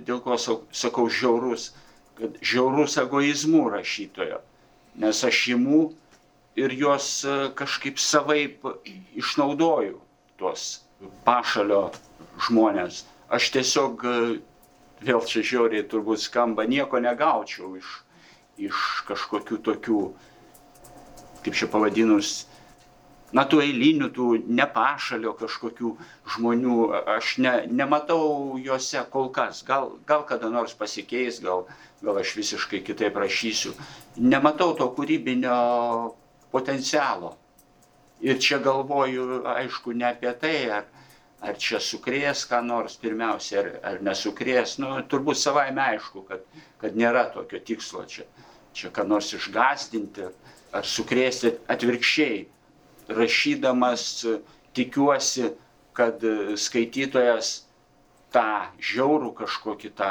[0.06, 1.72] dėl ko sakau žiaurus,
[2.16, 4.38] kad žiaurus egoizmų rašytojo,
[5.02, 5.82] nes aš imu
[6.56, 8.64] ir juos e, kažkaip savaip
[9.18, 9.98] išnaudoju,
[10.40, 10.68] tuos
[11.26, 11.90] pašalio
[12.46, 14.38] žmonės aš tiesiog, e,
[15.06, 17.88] vėl čia žiauriai turbūt skamba, nieko negaučiau iš,
[18.68, 20.02] iš kažkokių tokių,
[21.44, 22.46] kaip čia pavadinus,
[23.34, 25.92] na, tų eilinių, tų nepašalio kažkokių
[26.34, 26.76] žmonių,
[27.16, 29.62] aš ne, nematau juose kol kas.
[29.66, 31.66] Gal, gal kada nors pasikeis, gal,
[32.04, 33.74] gal aš visiškai kitaip rašysiu.
[34.16, 35.56] Nematau to kūrybinio
[36.54, 37.34] potencialo.
[38.24, 40.86] Ir čia galvoju, aišku, ne apie tai, ar,
[41.44, 44.78] ar čia sukrės ką nors pirmiausia, ar, ar nesukrės.
[44.80, 46.46] Nu, turbūt savaime aišku, kad,
[46.80, 48.24] kad nėra tokio tikslo čia,
[48.72, 50.30] čia ką nors išgastinti
[50.76, 52.44] ar sukrėsti atvirkščiai
[53.08, 54.24] rašydamas
[54.76, 55.52] tikiuosi,
[55.96, 56.20] kad
[56.60, 57.52] skaitytojas
[58.34, 58.48] tą
[58.82, 60.10] žiaurų kažkokį tą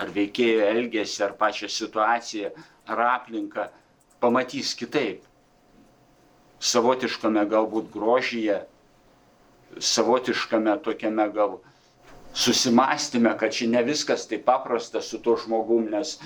[0.00, 2.52] ar veikėjo elgesį, ar pačią situaciją,
[2.88, 3.66] ar aplinką
[4.22, 5.24] pamatys kitaip.
[6.60, 8.60] Savotiškame galbūt grožyje,
[9.80, 11.58] savotiškame tokiame gal
[12.36, 16.18] susimastime, kad čia ne viskas taip paprasta su tuo žmogum, nes,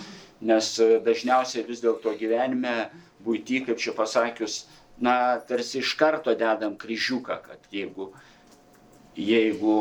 [0.44, 0.70] nes
[1.06, 2.90] dažniausiai vis dėlto gyvenime,
[3.24, 4.64] būti, kaip čia pasakius,
[5.00, 8.10] na, tarsi iš karto dedam kryžiuką, kad jeigu,
[9.16, 9.76] jeigu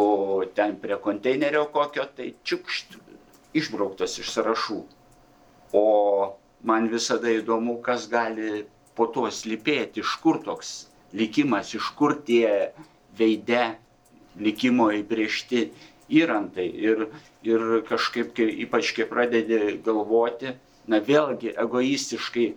[0.55, 2.97] ten prie konteinerio kokio, tai čiukšt,
[3.53, 4.79] išbrauktas iš sąrašų.
[5.73, 5.85] O
[6.65, 8.65] man visada įdomu, kas gali
[8.97, 10.73] po to slypėti, iš kur toks
[11.13, 12.73] likimas, iš kur tie
[13.17, 13.75] veide
[14.39, 15.67] likimo įbriežti
[16.13, 16.67] įrantai.
[16.89, 17.07] Ir,
[17.45, 20.55] ir kažkaip, kai, ypač kai pradedi galvoti,
[20.89, 22.47] na vėlgi egoistiškai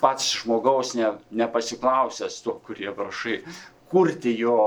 [0.00, 3.40] pats žmogaus ne, nepasiklausęs to, kurie prašai,
[3.90, 4.58] kurti jo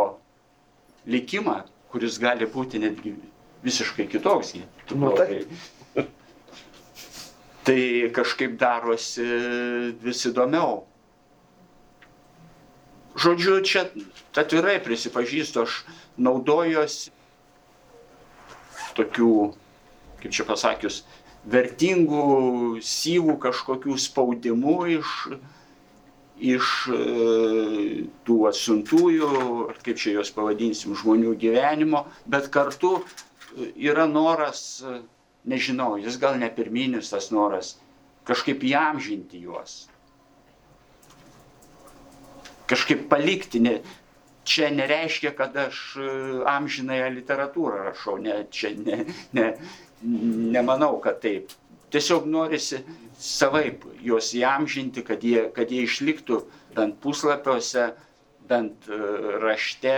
[1.08, 3.16] likimą, kuris gali būti netgi
[3.64, 4.56] visiškai kitoks.
[4.96, 5.44] Nu, tai.
[7.66, 7.82] tai
[8.16, 9.26] kažkaip darosi
[10.02, 10.84] vis įdomiau.
[13.22, 13.86] Žodžiu, čia
[14.40, 15.82] atvirai prisipažįstu, aš
[16.18, 17.12] naudojuosi
[18.96, 19.34] tokių,
[20.22, 21.02] kaip čia pasakius,
[21.50, 25.14] vertingų syvų kažkokių spaudimų iš,
[26.54, 27.00] iš e,
[28.28, 29.32] tų atsiuntųjų,
[29.72, 33.00] ar kaip čia juos pavadinsim, žmonių gyvenimo, bet kartu
[33.76, 34.84] yra noras,
[35.46, 37.76] nežinau, jis gal ne pirminis tas noras,
[38.28, 39.88] kažkaip įamžinti juos.
[42.70, 43.80] Kažkaip palikti, ne,
[44.48, 45.82] čia nereiškia, kad aš
[46.48, 49.04] amžinąją literatūrą rašau, ne, čia ne,
[49.36, 49.48] ne,
[50.04, 51.52] nemanau, kad taip.
[51.92, 52.80] Tiesiog norisi
[53.20, 56.40] savaip juos įamžinti, kad jie, kad jie išliktų
[56.76, 57.92] bent puslapiuose,
[58.48, 59.00] bent e,
[59.44, 59.98] rašte,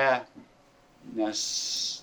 [1.17, 1.39] nes,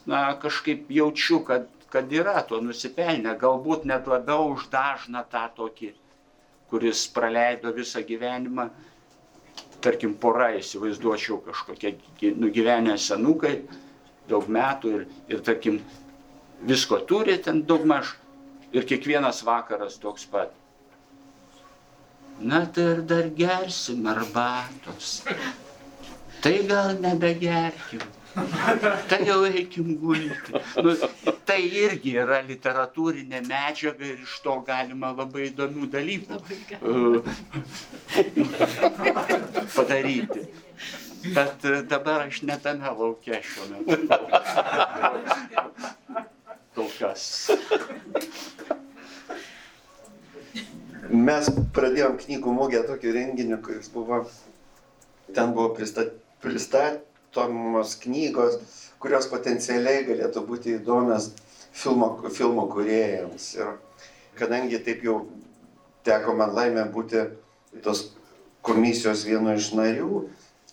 [0.07, 5.93] na, kažkaip jaučiu, kad, kad yra to nusipelnę, galbūt net labiau už dažną tą tokį,
[6.71, 8.69] kuris praleido visą gyvenimą,
[9.83, 11.97] tarkim, pora įsivaizduočiau kažkokie
[12.39, 13.57] nugyvenę senukai,
[14.31, 15.81] daug metų ir, ir tarkim,
[16.63, 18.15] visko turi ten daugmaž
[18.73, 20.51] ir kiekvienas vakaras toks pat.
[22.41, 25.23] Na tai ir dar gersim arbatos.
[26.41, 28.01] Tai gal nebegerkim.
[29.09, 30.53] Tai jau eikim gulti.
[30.85, 30.95] Nu,
[31.45, 36.35] tai irgi yra literatūrinė medžiaga ir iš to galima labai įdomių dalykų
[39.77, 40.49] padaryti.
[41.35, 43.97] Bet dabar aš netame laukia šiuo metu
[46.75, 47.51] kol kas.
[51.11, 54.21] Mes pradėjom knygų mugę tokį renginį, kuris buvo,
[55.35, 58.61] ten buvo pristat, pristatomos knygos,
[59.03, 61.33] kurios potencialiai galėtų būti įdomios
[61.73, 63.49] filmo, filmo kuriejams.
[63.59, 63.75] Ir
[64.39, 65.17] kadangi taip jau
[66.07, 67.27] teko man laimė būti
[67.83, 68.13] tos
[68.63, 70.29] komisijos vieno iš narių,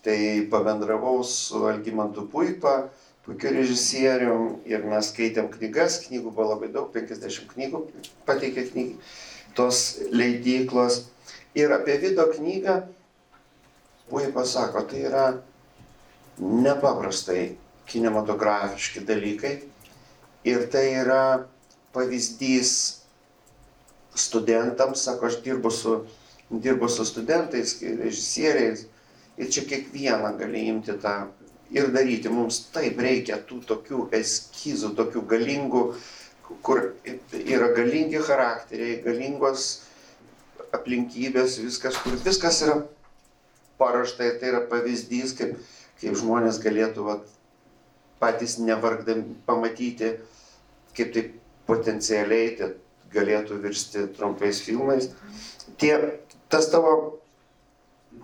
[0.05, 2.91] tai pabendravau su Algymantu Puipa,
[3.28, 7.82] puikiu režisierium ir mes skaitėm knygas, knygų buvo labai daug, 50 knygų
[8.28, 8.96] pateikė knygai,
[9.58, 11.04] tos leidyklos.
[11.58, 12.78] Ir apie video knygą,
[14.08, 15.26] puikiai pasako, tai yra
[16.40, 17.58] nepaprastai
[17.90, 19.54] kinematografiški dalykai
[20.48, 21.24] ir tai yra
[21.96, 22.72] pavyzdys
[24.16, 25.98] studentams, sako, aš dirbu su,
[26.50, 28.86] dirbu su studentais, režisieriais
[29.38, 31.28] ir čia kiekvieną gali imti tą
[31.71, 32.32] ir daryti.
[32.34, 35.84] Mums taip reikia tų tokių eskizų, tokių galingų,
[36.63, 36.84] kur
[37.38, 39.67] yra galingi charakteriai, galingos
[40.75, 42.77] aplinkybės, viskas, kur viskas yra
[43.80, 45.58] parašta ir tai yra pavyzdys, kaip,
[46.01, 47.27] kaip žmonės galėtų vat,
[48.21, 50.15] patys nevargdami pamatyti,
[50.97, 51.23] kaip tai
[51.67, 52.71] potencialiai tai
[53.13, 55.12] galėtų virsti trumpais filmais.
[55.80, 55.93] Tie,
[56.51, 57.19] tas tavo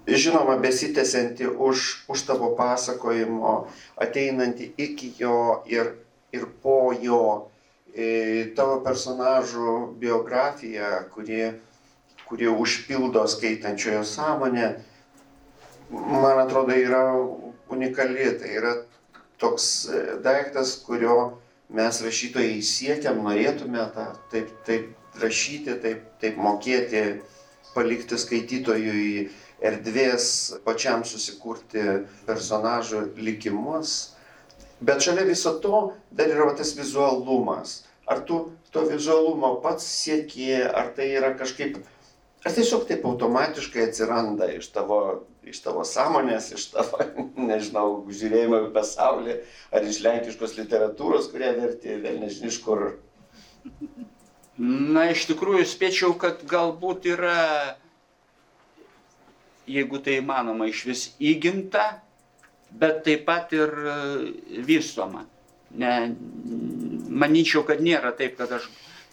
[0.07, 5.93] žinoma besitęsianti už, už tavo pasakojimo, ateinanti iki jo ir,
[6.31, 7.49] ir po jo,
[7.95, 11.53] e, tavo personažų biografija, kuri,
[12.27, 14.73] kuri užpildo skaitančiojo sąmonę,
[15.91, 17.05] man atrodo, yra
[17.69, 18.33] unikali.
[18.39, 18.73] Tai yra
[19.37, 21.37] toks e, daiktas, kurio
[21.73, 27.03] mes rašytojai siekiam, norėtume tą, taip, taip rašyti, taip, taip mokėti,
[27.73, 29.29] palikti skaitytojui
[29.63, 30.25] erdvės
[30.65, 34.13] pačiam susikurti personažų likimus.
[34.83, 37.83] Bet šalia viso to dar yra tas vizualumas.
[38.03, 41.77] Ar tu to vizualumo pats sieki, ar tai yra kažkaip,
[42.43, 44.99] ar tiesiog taip automatiškai atsiranda iš tavo,
[45.47, 46.99] iš tavo sąmonės, iš tavo,
[47.51, 49.37] nežinau, žiūrėjimo į pasaulį,
[49.71, 52.89] ar iš lenkiškos literatūros, kurią verti, vėl nežinai iš kur.
[54.61, 57.77] Na, iš tikrųjų, spėčiau, kad galbūt yra,
[59.65, 62.03] jeigu tai įmanoma, iš vis įginta,
[62.69, 63.97] bet taip pat ir e,
[64.65, 65.25] vystoma.
[65.73, 66.13] Ne,
[67.09, 68.69] manyčiau, kad nėra taip, kad aš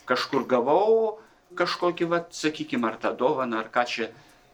[0.08, 1.16] kažkur gavau
[1.56, 4.10] kažkokį, vat, sakykime, ar tą dovaną, ar ką čia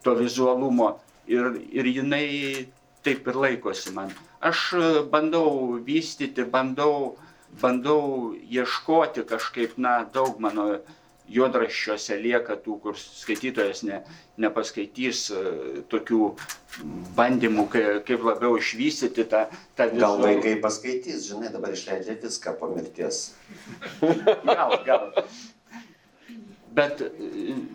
[0.06, 0.94] to vizualumo
[1.26, 2.66] ir, ir jinai
[3.06, 4.14] taip ir laikosi man.
[4.40, 7.16] Aš e, bandau vystyti, bandau,
[7.60, 10.68] bandau ieškoti kažkaip, na, daug mano
[11.32, 14.00] juodraščiuose lieka tų, kur skaitytojas ne,
[14.42, 15.42] nepaskaitys e,
[15.90, 16.20] tokių
[17.18, 17.66] bandymų,
[18.06, 19.46] kaip labiau išvystyti tą,
[19.78, 20.04] tą visą.
[20.04, 23.22] Gal vaikai paskaitys, žinai, dabar išleidžia viską po mirties.
[24.46, 25.08] gal, gal.
[26.76, 27.10] Bet e,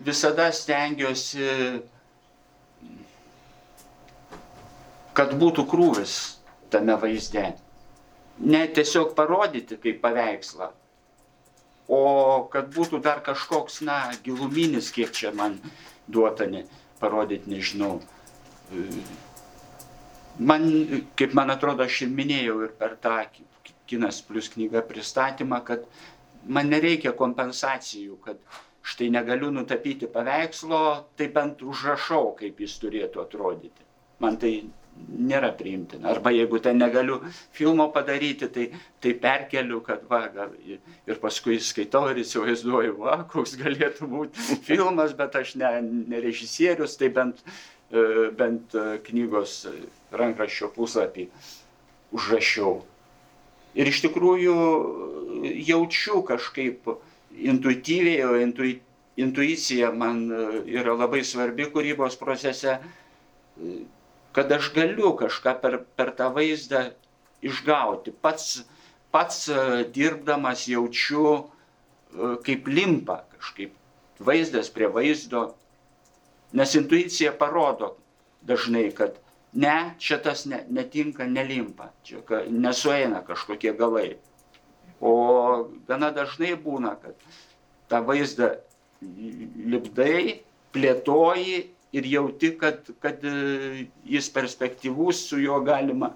[0.06, 1.50] visada stengiuosi,
[5.12, 6.16] kad būtų krūvis
[6.72, 7.50] tame vaizde.
[8.40, 10.70] Ne tiesiog parodyti kaip paveikslą,
[11.92, 12.00] o
[12.52, 15.58] kad būtų dar kažkoks, na, giluminis, kiek čia man
[16.08, 16.64] duota ne,
[17.00, 18.00] parodyti, nežinau.
[20.38, 20.66] Man,
[21.18, 23.18] kaip man atrodo, aš ir minėjau ir per tą
[23.90, 25.84] kinas plus knyga pristatymą, kad
[26.48, 28.40] man nereikia kompensacijų, kad
[28.82, 30.82] štai negaliu nutapyti paveikslo,
[31.16, 33.84] tai bent užrašau, kaip jis turėtų atrodyti.
[34.22, 34.54] Man tai
[35.12, 36.10] nėra priimtina.
[36.12, 37.18] Arba jeigu ten negaliu
[37.54, 38.68] filmo padaryti, tai,
[39.02, 45.14] tai perkeliu, kad va, gal, ir paskui skaitau ir įsivaizduoju, va, koks galėtų būti filmas,
[45.18, 45.72] bet aš ne,
[46.12, 47.42] ne režisierius, tai bent,
[47.90, 49.58] e, bent e, knygos
[50.16, 51.28] rankraščio puslapį
[52.12, 52.80] užrašiau.
[53.78, 54.56] Ir iš tikrųjų
[55.64, 56.90] jaučiu kažkaip
[57.32, 58.74] intuityviai, o intui,
[59.20, 60.44] intuicija man e,
[60.76, 62.78] yra labai svarbi kūrybos procese
[64.32, 66.86] kad aš galiu kažką per, per tą vaizdą
[67.44, 68.14] išgauti.
[68.24, 68.62] Pats,
[69.12, 73.74] pats e, dirbdamas jaučiu, e, kaip limpa kažkaip
[74.22, 75.50] vaizdas prie vaizdo,
[76.52, 77.96] nes intuicija parodo
[78.46, 79.18] dažnai, kad
[79.52, 84.16] ne, čia tas ne, netinka, nelimpa, čia nesueina kažkokie galai.
[85.02, 87.18] O gana dažnai būna, kad
[87.90, 88.54] tą vaizdą
[89.02, 90.42] lipdai,
[90.72, 91.56] plėtoji
[91.92, 96.12] ir jauti, kad, kad e, jis perspektyvus, su juo galima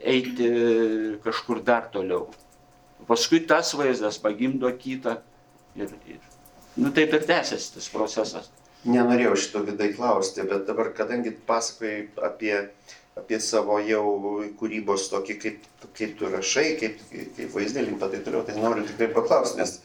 [0.00, 0.48] eiti
[1.24, 2.28] kažkur dar toliau.
[3.08, 5.18] Paskui tas vaizdas pagimdo kitą
[5.76, 6.22] ir, ir
[6.76, 8.50] nu, taip ir tęsiasi tas procesas.
[8.88, 12.54] Nenorėjau šito vidai klausti, bet dabar, kadangi pasakoji apie,
[13.18, 14.04] apie savo jau
[14.60, 15.64] kūrybos tokį, kaip,
[15.98, 19.80] kaip tu rašai, kaip, kaip vaizdėlį, tai toliau, tai noriu tikrai paklausti, nes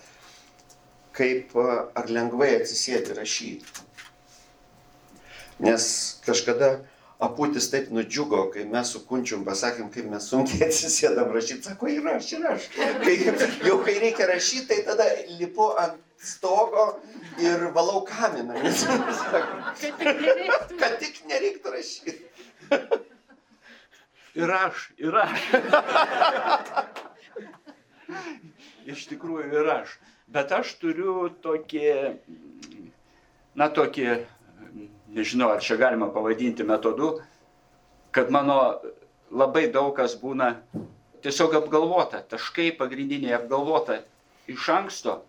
[1.18, 3.84] kaip ar lengvai atsisėti rašyti
[5.60, 5.86] Nes
[6.26, 6.80] kažkada
[7.24, 12.08] aputis taip nudžiugo, kai mes su kunčium pasakėm, kaip mes sunkiai atsisėdam rašyti, sako, ir
[12.16, 12.70] aš, ir aš.
[13.04, 13.16] Kai,
[13.68, 15.08] jau kai reikia rašyti, tai tada
[15.40, 16.88] lipu ant stogo
[17.42, 18.58] ir valau kaminą.
[18.64, 18.84] Nes,
[19.22, 19.60] sako,
[20.80, 22.18] kad tik nereiktų rašyti.
[24.34, 25.44] Ir aš, ir aš.
[28.90, 29.98] Iš tikrųjų ir aš.
[30.34, 31.90] Bet aš turiu tokį,
[33.60, 34.08] na tokį
[35.14, 37.18] nežinau, ar čia galima pavadinti metodu,
[38.12, 38.80] kad mano
[39.34, 40.54] labai daug kas būna
[41.24, 44.02] tiesiog apgalvota, taškai pagrindiniai apgalvota
[44.52, 45.22] iš anksto.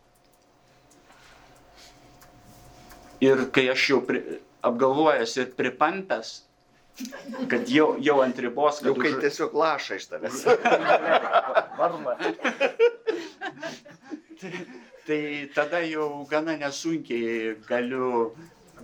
[3.24, 6.32] Ir kai aš jau pri, apgalvojęs ir pripampęs,
[7.50, 8.90] kad jau, jau ant ribos, kad...
[8.90, 9.20] Jau kai už...
[9.22, 10.42] tiesiog laša iš tavęs.
[11.78, 12.16] Varma.
[14.40, 14.52] tai,
[15.06, 15.20] tai
[15.54, 18.34] tada jau gana nesunkiai galiu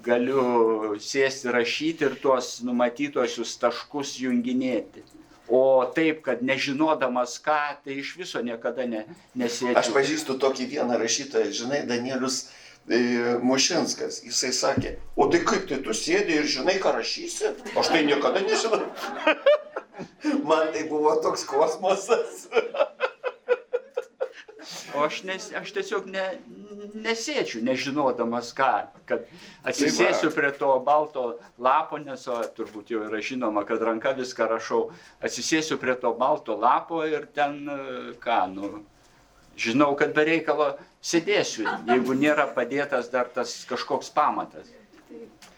[0.05, 5.05] galiu sėsti rašyti ir tuos numatytuosius taškus junginėti.
[5.51, 9.03] O taip, kad nežinodamas ką, tai iš viso niekada ne,
[9.35, 9.79] nesėdžiu.
[9.81, 12.45] Aš pažįstu tokį vieną rašytoją, žinai, Danielius
[12.87, 13.01] e,
[13.43, 14.21] Mušinskas.
[14.29, 17.51] Jisai sakė, o tai kaip tai tu sėdi ir žinai, ką rašysi?
[17.75, 18.85] Aš tai niekada nežinau.
[20.49, 22.47] Man tai buvo toks kosmosas.
[24.95, 26.25] O aš, nes, aš tiesiog ne,
[26.95, 28.71] nesėčiau, nežinodamas ką,
[29.09, 29.27] kad
[29.67, 31.25] atsisėsiu prie to balto
[31.59, 34.87] lapo, nes o, turbūt jau yra žinoma, kad ranka viską rašau,
[35.23, 37.79] atsisėsiu prie to balto lapo ir ten e,
[38.23, 38.73] ką, nu,
[39.61, 40.73] žinau, kad be reikalo
[41.05, 44.73] sėdėsiu, jeigu nėra padėtas dar tas kažkoks pamatas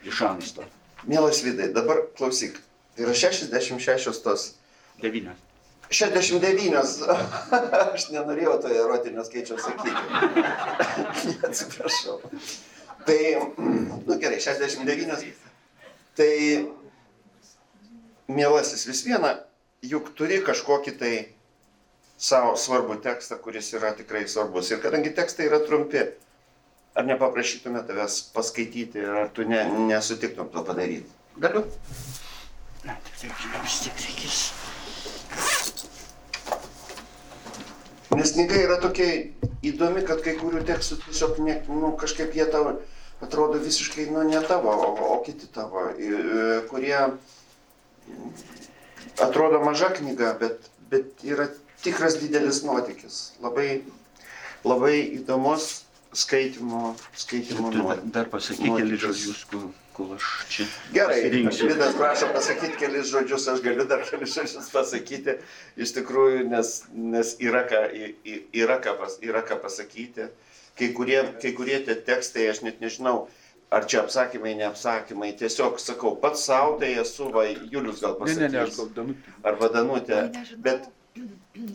[0.06, 0.66] iš anksto.
[1.06, 2.60] Mielas Vidai, dabar klausyk.
[2.96, 4.52] Tai yra 66 tos.
[5.02, 5.38] Devynios.
[5.92, 6.76] 69.
[7.94, 10.44] Aš nenorėjau to erotinio skaičiaus sakyti.
[11.48, 12.18] Atsiprašau.
[13.06, 13.20] Tai,
[14.08, 15.32] nu gerai, 69.
[16.18, 16.32] Tai,
[18.32, 19.36] mielasis, vis viena,
[19.82, 21.14] juk turi kažkokį tai
[22.22, 24.70] savo svarbų tekstą, kuris yra tikrai svarbus.
[24.70, 26.04] Ir kadangi tekstai yra trumpi,
[26.94, 31.10] ar nepaprašytume tavęs paskaityti, ar tu ne, nesutiktum to padaryti?
[31.42, 31.64] Galiu?
[32.84, 34.42] Na, tik tai vis tiek reikės.
[38.16, 39.06] Nes knyga yra tokia
[39.64, 42.74] įdomi, kad kai kurių tekstų tiesiog ne, nu, kažkaip jie tau
[43.24, 46.98] atrodo visiškai nu, ne tavo, o, o kiti tavo, i- kurie
[49.22, 51.48] atrodo maža knyga, bet, bet yra
[51.82, 53.20] tikras didelis nuotykis.
[53.42, 53.82] Labai,
[54.64, 55.82] labai įdomus
[56.12, 58.12] skaitimo, skaitimo nuotykis.
[58.14, 59.46] dar pasakyk keli Nuotykis.
[59.96, 61.20] Kol, aš čia Gerai.
[61.30, 65.36] Vidas prašo pasakyti kelis žodžius, aš galiu dar kelis žodžius pasakyti,
[65.76, 67.82] iš tikrųjų, nes, nes yra, ką,
[68.56, 70.30] yra, ką pas, yra ką pasakyti.
[70.78, 73.26] Kai kurie, kai kurie tie tekstai, aš net nežinau,
[73.72, 78.40] ar čia apsakymai, neapsakymai, tiesiog sakau, pats savo tai esu, va, Julius gal Ne, pasakys,
[78.40, 79.36] ne, ne, aš gal danutė.
[79.44, 80.22] arba Danutė,
[80.64, 80.88] bet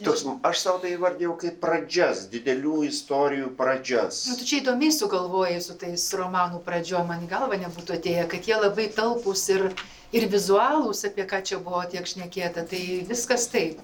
[0.03, 4.23] toks, aš savo tai įvardėjau kaip pradžias, didelių istorijų pradžias.
[4.31, 8.49] Nu, tu čia įdomiai sugalvojai su tais romanų pradžiom, man į galvą nebūtų atėję, kad
[8.49, 9.69] jie labai talpus ir,
[10.15, 13.81] ir vizualūs, apie ką čia buvo tiek šnekėta, tai viskas taip.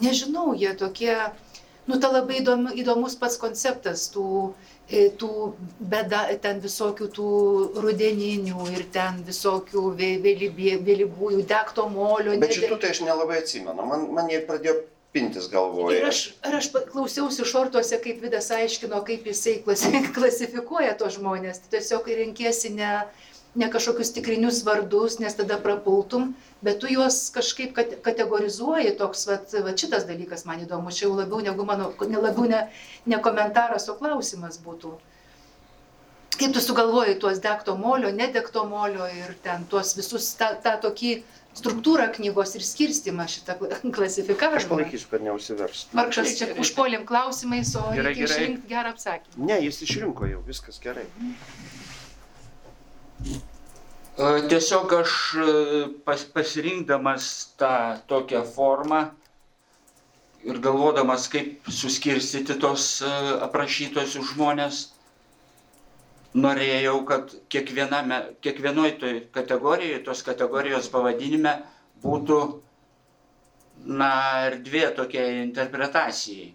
[0.00, 1.14] Nežinau, jie tokie,
[1.86, 4.54] nu, ta labai įdom, įdomus pats konceptas tų,
[4.88, 7.28] e, tų beda, ten visokių tų
[7.84, 12.36] rudeninių ir ten visokių vėlybųjų, dekto molio.
[12.40, 14.82] Bet šitų tai aš nelabai atsimenu, man, man jie pradėjo
[15.14, 16.00] pintis galvoje.
[16.00, 21.62] Ir aš, ir aš klausiausi šortuose, kaip Vidas aiškino, kaip jisai klasi- klasifikuoja tos žmonės.
[21.70, 22.96] Tiesiog renkiesi ne,
[23.54, 26.32] ne kažkokius tikrinius vardus, nes tada prapultum,
[26.64, 28.96] bet tu juos kažkaip kate- kategorizuoji.
[28.98, 32.62] Toks vat, vat šitas dalykas man įdomus, čia jau labiau negu mano, ne labiau ne,
[33.06, 34.94] ne komentaras, o klausimas būtų.
[36.34, 41.12] Kaip tu sugalvoji tuos dekto molio, nedekto molio ir ten tuos visus, tą, tą tokį
[41.54, 44.64] struktūrą knygos ir skirstimą šitą kla- Aš klasifikavimą.
[44.72, 45.94] palaikysiu, kad neužsiverstų.
[45.94, 48.34] Vargšas čia užpuolėm klausimais, o Gerai, reikia gerai.
[48.40, 49.46] išrinkti gerą atsakymą.
[49.52, 51.06] Ne, jis išrinko jau, viskas gerai.
[53.24, 53.38] E,
[54.14, 55.52] Tiesiog aš e,
[56.06, 57.24] pas, pasirinkdamas
[57.58, 59.00] tą tokią formą
[60.46, 63.08] ir galvodamas, kaip suskirstyti tos e,
[63.42, 64.78] aprašytosius žmonės,
[66.38, 71.56] norėjau, kad kiekviename, kiekvienoj toj kategorijoje, tos kategorijos pavadinime
[72.04, 72.38] būtų,
[73.98, 74.12] na,
[74.50, 76.52] erdvė tokiai interpretacijai.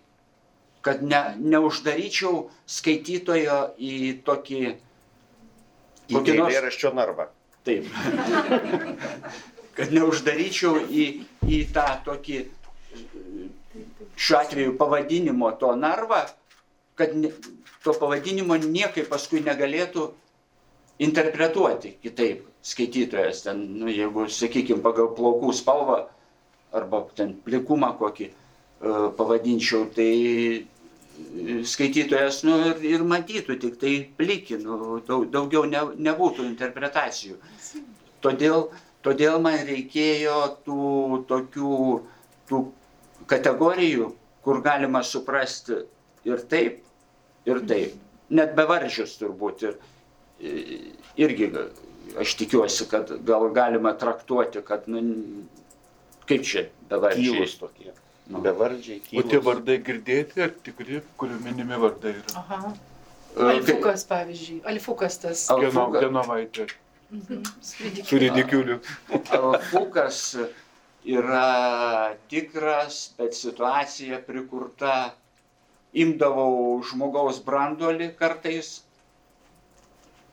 [0.88, 2.46] Kad ne, neuždaryčiau
[2.78, 3.98] skaitytojo į
[4.32, 4.62] tokį
[6.10, 7.28] Į Kokį nors- eilėraščio narvą.
[7.68, 7.88] Taip.
[9.80, 11.06] Kad neuždaryčiau į,
[11.48, 12.40] į tą tokį,
[14.20, 16.24] šiuo atveju pavadinimo to narvą,
[17.00, 17.32] kad ne,
[17.84, 20.10] to pavadinimo niekaip paskui negalėtų
[21.08, 23.46] interpretuoti kitaip skaitytojas.
[23.46, 26.02] Ten, nu, jeigu, sakykime, pagal plaukų spalvą
[26.76, 28.34] arba ten plikumą kokį e,
[29.18, 30.10] pavadinčiau, tai
[31.70, 37.38] skaitytojas nu, ir, ir matytų tik tai plikį, nu, daug, daugiau ne, nebūtų interpretacijų.
[38.24, 38.70] Todėl,
[39.06, 41.76] todėl man reikėjo tų tokių
[42.50, 42.64] tų
[43.30, 44.10] kategorijų,
[44.46, 45.84] kur galima suprasti
[46.28, 46.82] ir taip,
[47.48, 47.96] ir taip.
[48.30, 49.66] Net bevardžius turbūt.
[49.70, 49.78] Ir,
[51.20, 51.50] irgi
[52.20, 55.02] aš tikiuosi, kad gal galima traktuoti, kad, nu,
[56.30, 57.36] kaip čia bevardžiai.
[57.36, 57.94] Tylus tokie.
[58.30, 58.40] Nu.
[58.46, 62.34] Bevardžiai, O tie vardai girdėti, ar tikri, kurių minimi vardai yra?
[62.44, 62.74] Aha.
[63.50, 64.60] Alfukas, pavyzdžiui.
[64.70, 65.48] Alfukas tas.
[65.50, 66.68] Geno, Alfuka- genovaitė
[67.10, 67.42] Mhm.
[68.06, 68.80] su ridikiuliu.
[69.34, 70.20] Alfukas
[71.06, 75.12] yra tikras, bet situacija prikurta.
[75.94, 78.82] Imdavau žmogaus branduolį kartais.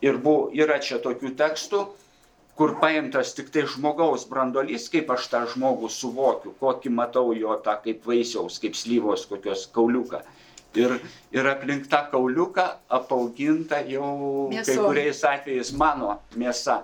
[0.03, 1.87] Ir buvo, yra čia tokių tekstų,
[2.57, 7.77] kur paimtas tik tai žmogaus branduolys, kaip aš tą žmogų suvokiu, kokį matau jo tą
[7.85, 10.23] kaip vaisiaus, kaip slyvos kokios kauliuką.
[10.77, 10.99] Ir,
[11.33, 14.09] ir aplink tą kauliuką apauginta jau
[14.51, 14.83] kai Mėsom.
[14.85, 16.83] kuriais atvejais mano mėsa.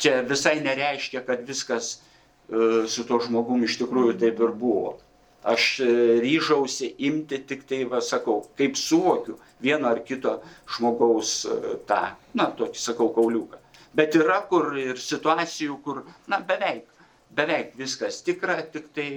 [0.00, 4.98] Čia visai nereiškia, kad viskas e, su tuo žmogum iš tikrųjų taip ir buvo.
[5.44, 5.86] aš e,
[6.24, 10.38] ryžausi imti tik tai, va, sakau, kaip suvokiu vieno ar kito
[10.76, 11.58] žmogaus e,
[11.88, 12.00] tą,
[12.36, 13.60] na, tokį, sakau, kauliuką.
[13.94, 16.86] Bet yra kur ir situacijų, kur, na, beveik,
[17.34, 19.08] beveik viskas tikra, tik tai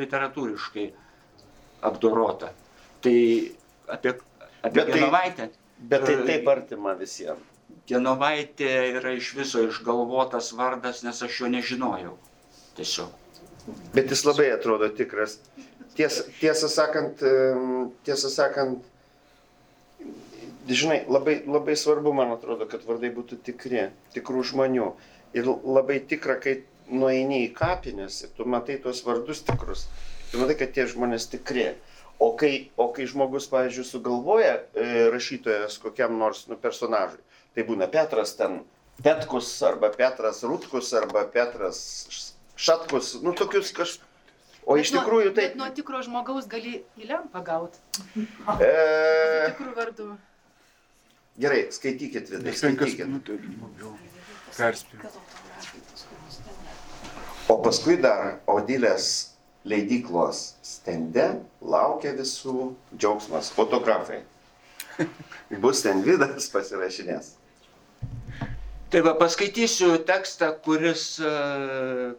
[0.00, 0.88] literatūriškai
[1.86, 2.50] apdorota.
[3.04, 3.16] Tai
[3.94, 4.14] apie,
[4.62, 5.48] apie Bet tai- Genovaitę.
[5.78, 7.50] Bet tai taip artima visiems.
[7.90, 12.14] Genovaitė yra iš viso išgalvotas vardas, nes aš jo nežinojau.
[12.78, 13.10] Tiesiog.
[13.92, 15.38] Bet jis labai atrodo tikras.
[15.94, 17.20] Ties, tiesą sakant,
[18.06, 18.80] tiesą sakant,
[20.68, 24.92] žinai, labai, labai svarbu, man atrodo, kad vardai būtų tikri, tikrų žmonių.
[25.34, 29.86] Ir labai tikra, kai nueini į kapines ir tu matai tuos vardus tikrus,
[30.30, 31.72] tu matai, kad tie žmonės tikri.
[32.22, 37.18] O kai, o kai žmogus, pavyzdžiui, sugalvoja e, rašytojas kokiam nors nu, personažui,
[37.56, 38.60] tai būna Petras ten,
[39.02, 41.80] Petkus arba Petras Rutkus arba Petras
[42.54, 44.10] Šatkus, nu tokius kažkokius.
[44.64, 45.48] O iš Bet nuo- tikrųjų tai...
[45.58, 47.76] Nuo tikro žmogaus gali į lempą gauti.
[48.62, 48.70] E,
[49.50, 50.06] Tikrų vardų.
[51.40, 53.06] Gerai, skaitykit vidai, skaitykit.
[53.06, 53.40] minutės.
[53.80, 53.94] jau
[54.54, 55.22] Perspėjau.
[57.50, 59.08] O paskui dar Odilės
[59.68, 61.26] leidyklos stende
[61.60, 64.22] laukia visų džiaugsmas, fotografai.
[65.64, 67.34] Bus ten vidas pasirašinės.
[68.94, 71.30] Tai va paskaitysiu tekstą, kuris e,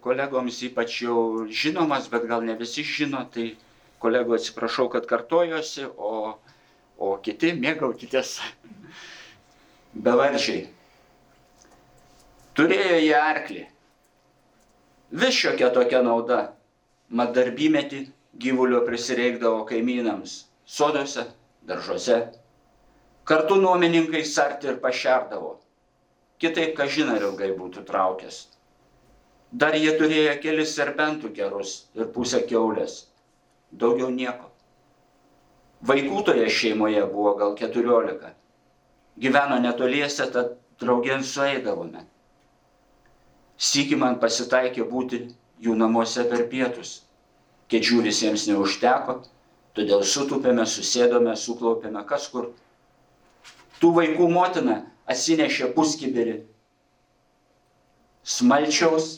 [0.03, 3.53] kolegoms ypač jau žinomas, bet gal ne visi žino, tai
[4.03, 6.36] kolego atsiprašau, kad kartojosi, o,
[6.99, 8.36] o kiti mėgaukitės
[9.96, 10.66] bevardžiai.
[12.56, 13.64] Turėjo jie arklį.
[15.16, 16.41] Vis šiokia tokia nauda.
[17.16, 18.02] Mat darbymetį
[18.41, 21.28] gyvulio prisireikdavo kaimynams soduose,
[21.68, 22.18] daržuose.
[23.24, 25.56] Kartu nuomininkai sarti ir pašerdavo.
[26.41, 28.41] Kitaip, ką žinai, ilgai būtų traukęs.
[29.52, 33.06] Dar jie turėjo kelis serbentų gerus ir pusę keulės.
[33.72, 34.50] Daugiau nieko.
[35.86, 38.34] Vaikų toje šeimoje buvo gal keturiolika.
[39.22, 42.03] Gyveno netoliese, tad draugien sueidavome.
[43.55, 45.22] Sykį man pasitaikė būti
[45.63, 46.97] jų namuose per pietus.
[47.72, 49.22] Kėdžių visiems neužteko,
[49.78, 52.51] todėl sutupėme, susėdome, suklaupėme kas kur.
[53.80, 56.36] Tų vaikų motina atsinešė puskibirį
[58.36, 59.09] smalčiaus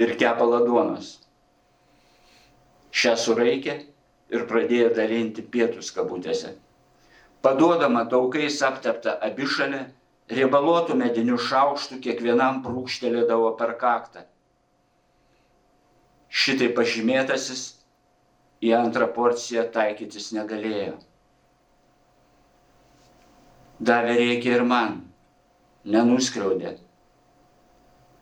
[0.00, 1.14] ir kepalą duonos.
[2.90, 3.76] Šią suraikė
[4.34, 6.56] ir pradėjo dalinti pietus kabutėse.
[7.40, 9.80] Paduodama daugais apteptą abišalę,
[10.30, 14.26] riebaluotų medinių šaukštų kiekvienam prūkštelėdavo per kaktą.
[16.30, 17.62] Šitai pažymėtasis
[18.62, 20.98] į antrą porciją taikytis negalėjo.
[23.80, 24.98] Davė reikia ir man,
[25.88, 26.76] nenuskriaudė.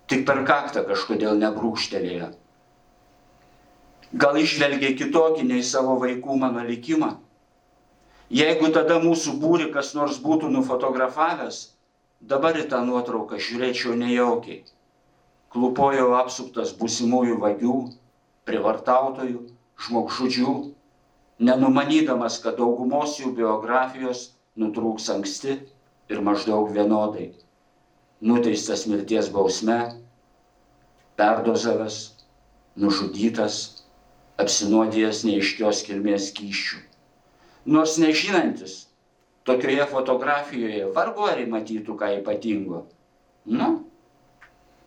[0.09, 2.31] Tik per kaktą kažkodėl nebrūkštelėjo.
[4.23, 7.17] Gal išvelgė kitokį nei savo vaikų mano likimą?
[8.29, 11.61] Jeigu tada mūsų būri kas nors būtų nufotografavęs,
[12.21, 14.67] dabar į tą nuotrauką žiūrėčiau nejaukiai.
[15.49, 17.77] Klupojau apsuptas būsimųjų vagių,
[18.45, 19.47] privartautojų,
[19.81, 20.53] žmogžudžių,
[21.49, 24.27] nenumanydamas, kad daugumos jų biografijos
[24.61, 25.57] nutrūks anksti
[26.13, 27.31] ir maždaug vienodai.
[28.21, 29.79] Nuteistas mirties bausme,
[31.17, 31.99] perdozavęs,
[32.77, 33.63] nužudytas,
[34.37, 36.88] apsinuodijęs neiškios kilmės kyščių.
[37.69, 38.87] Nors nežinantis,
[39.45, 42.87] tokioje fotografijoje vargu ar įmatytų ką ypatingo.
[43.49, 43.69] Nu,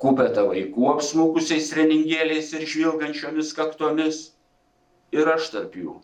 [0.01, 4.23] kupeta vaikų apsmukusiais treningėliais ir žvilgančiomis kaktomis
[5.13, 5.99] ir aš tarp jų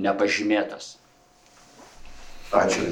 [0.00, 0.96] nepažymėtas.
[2.52, 2.88] Ačiū.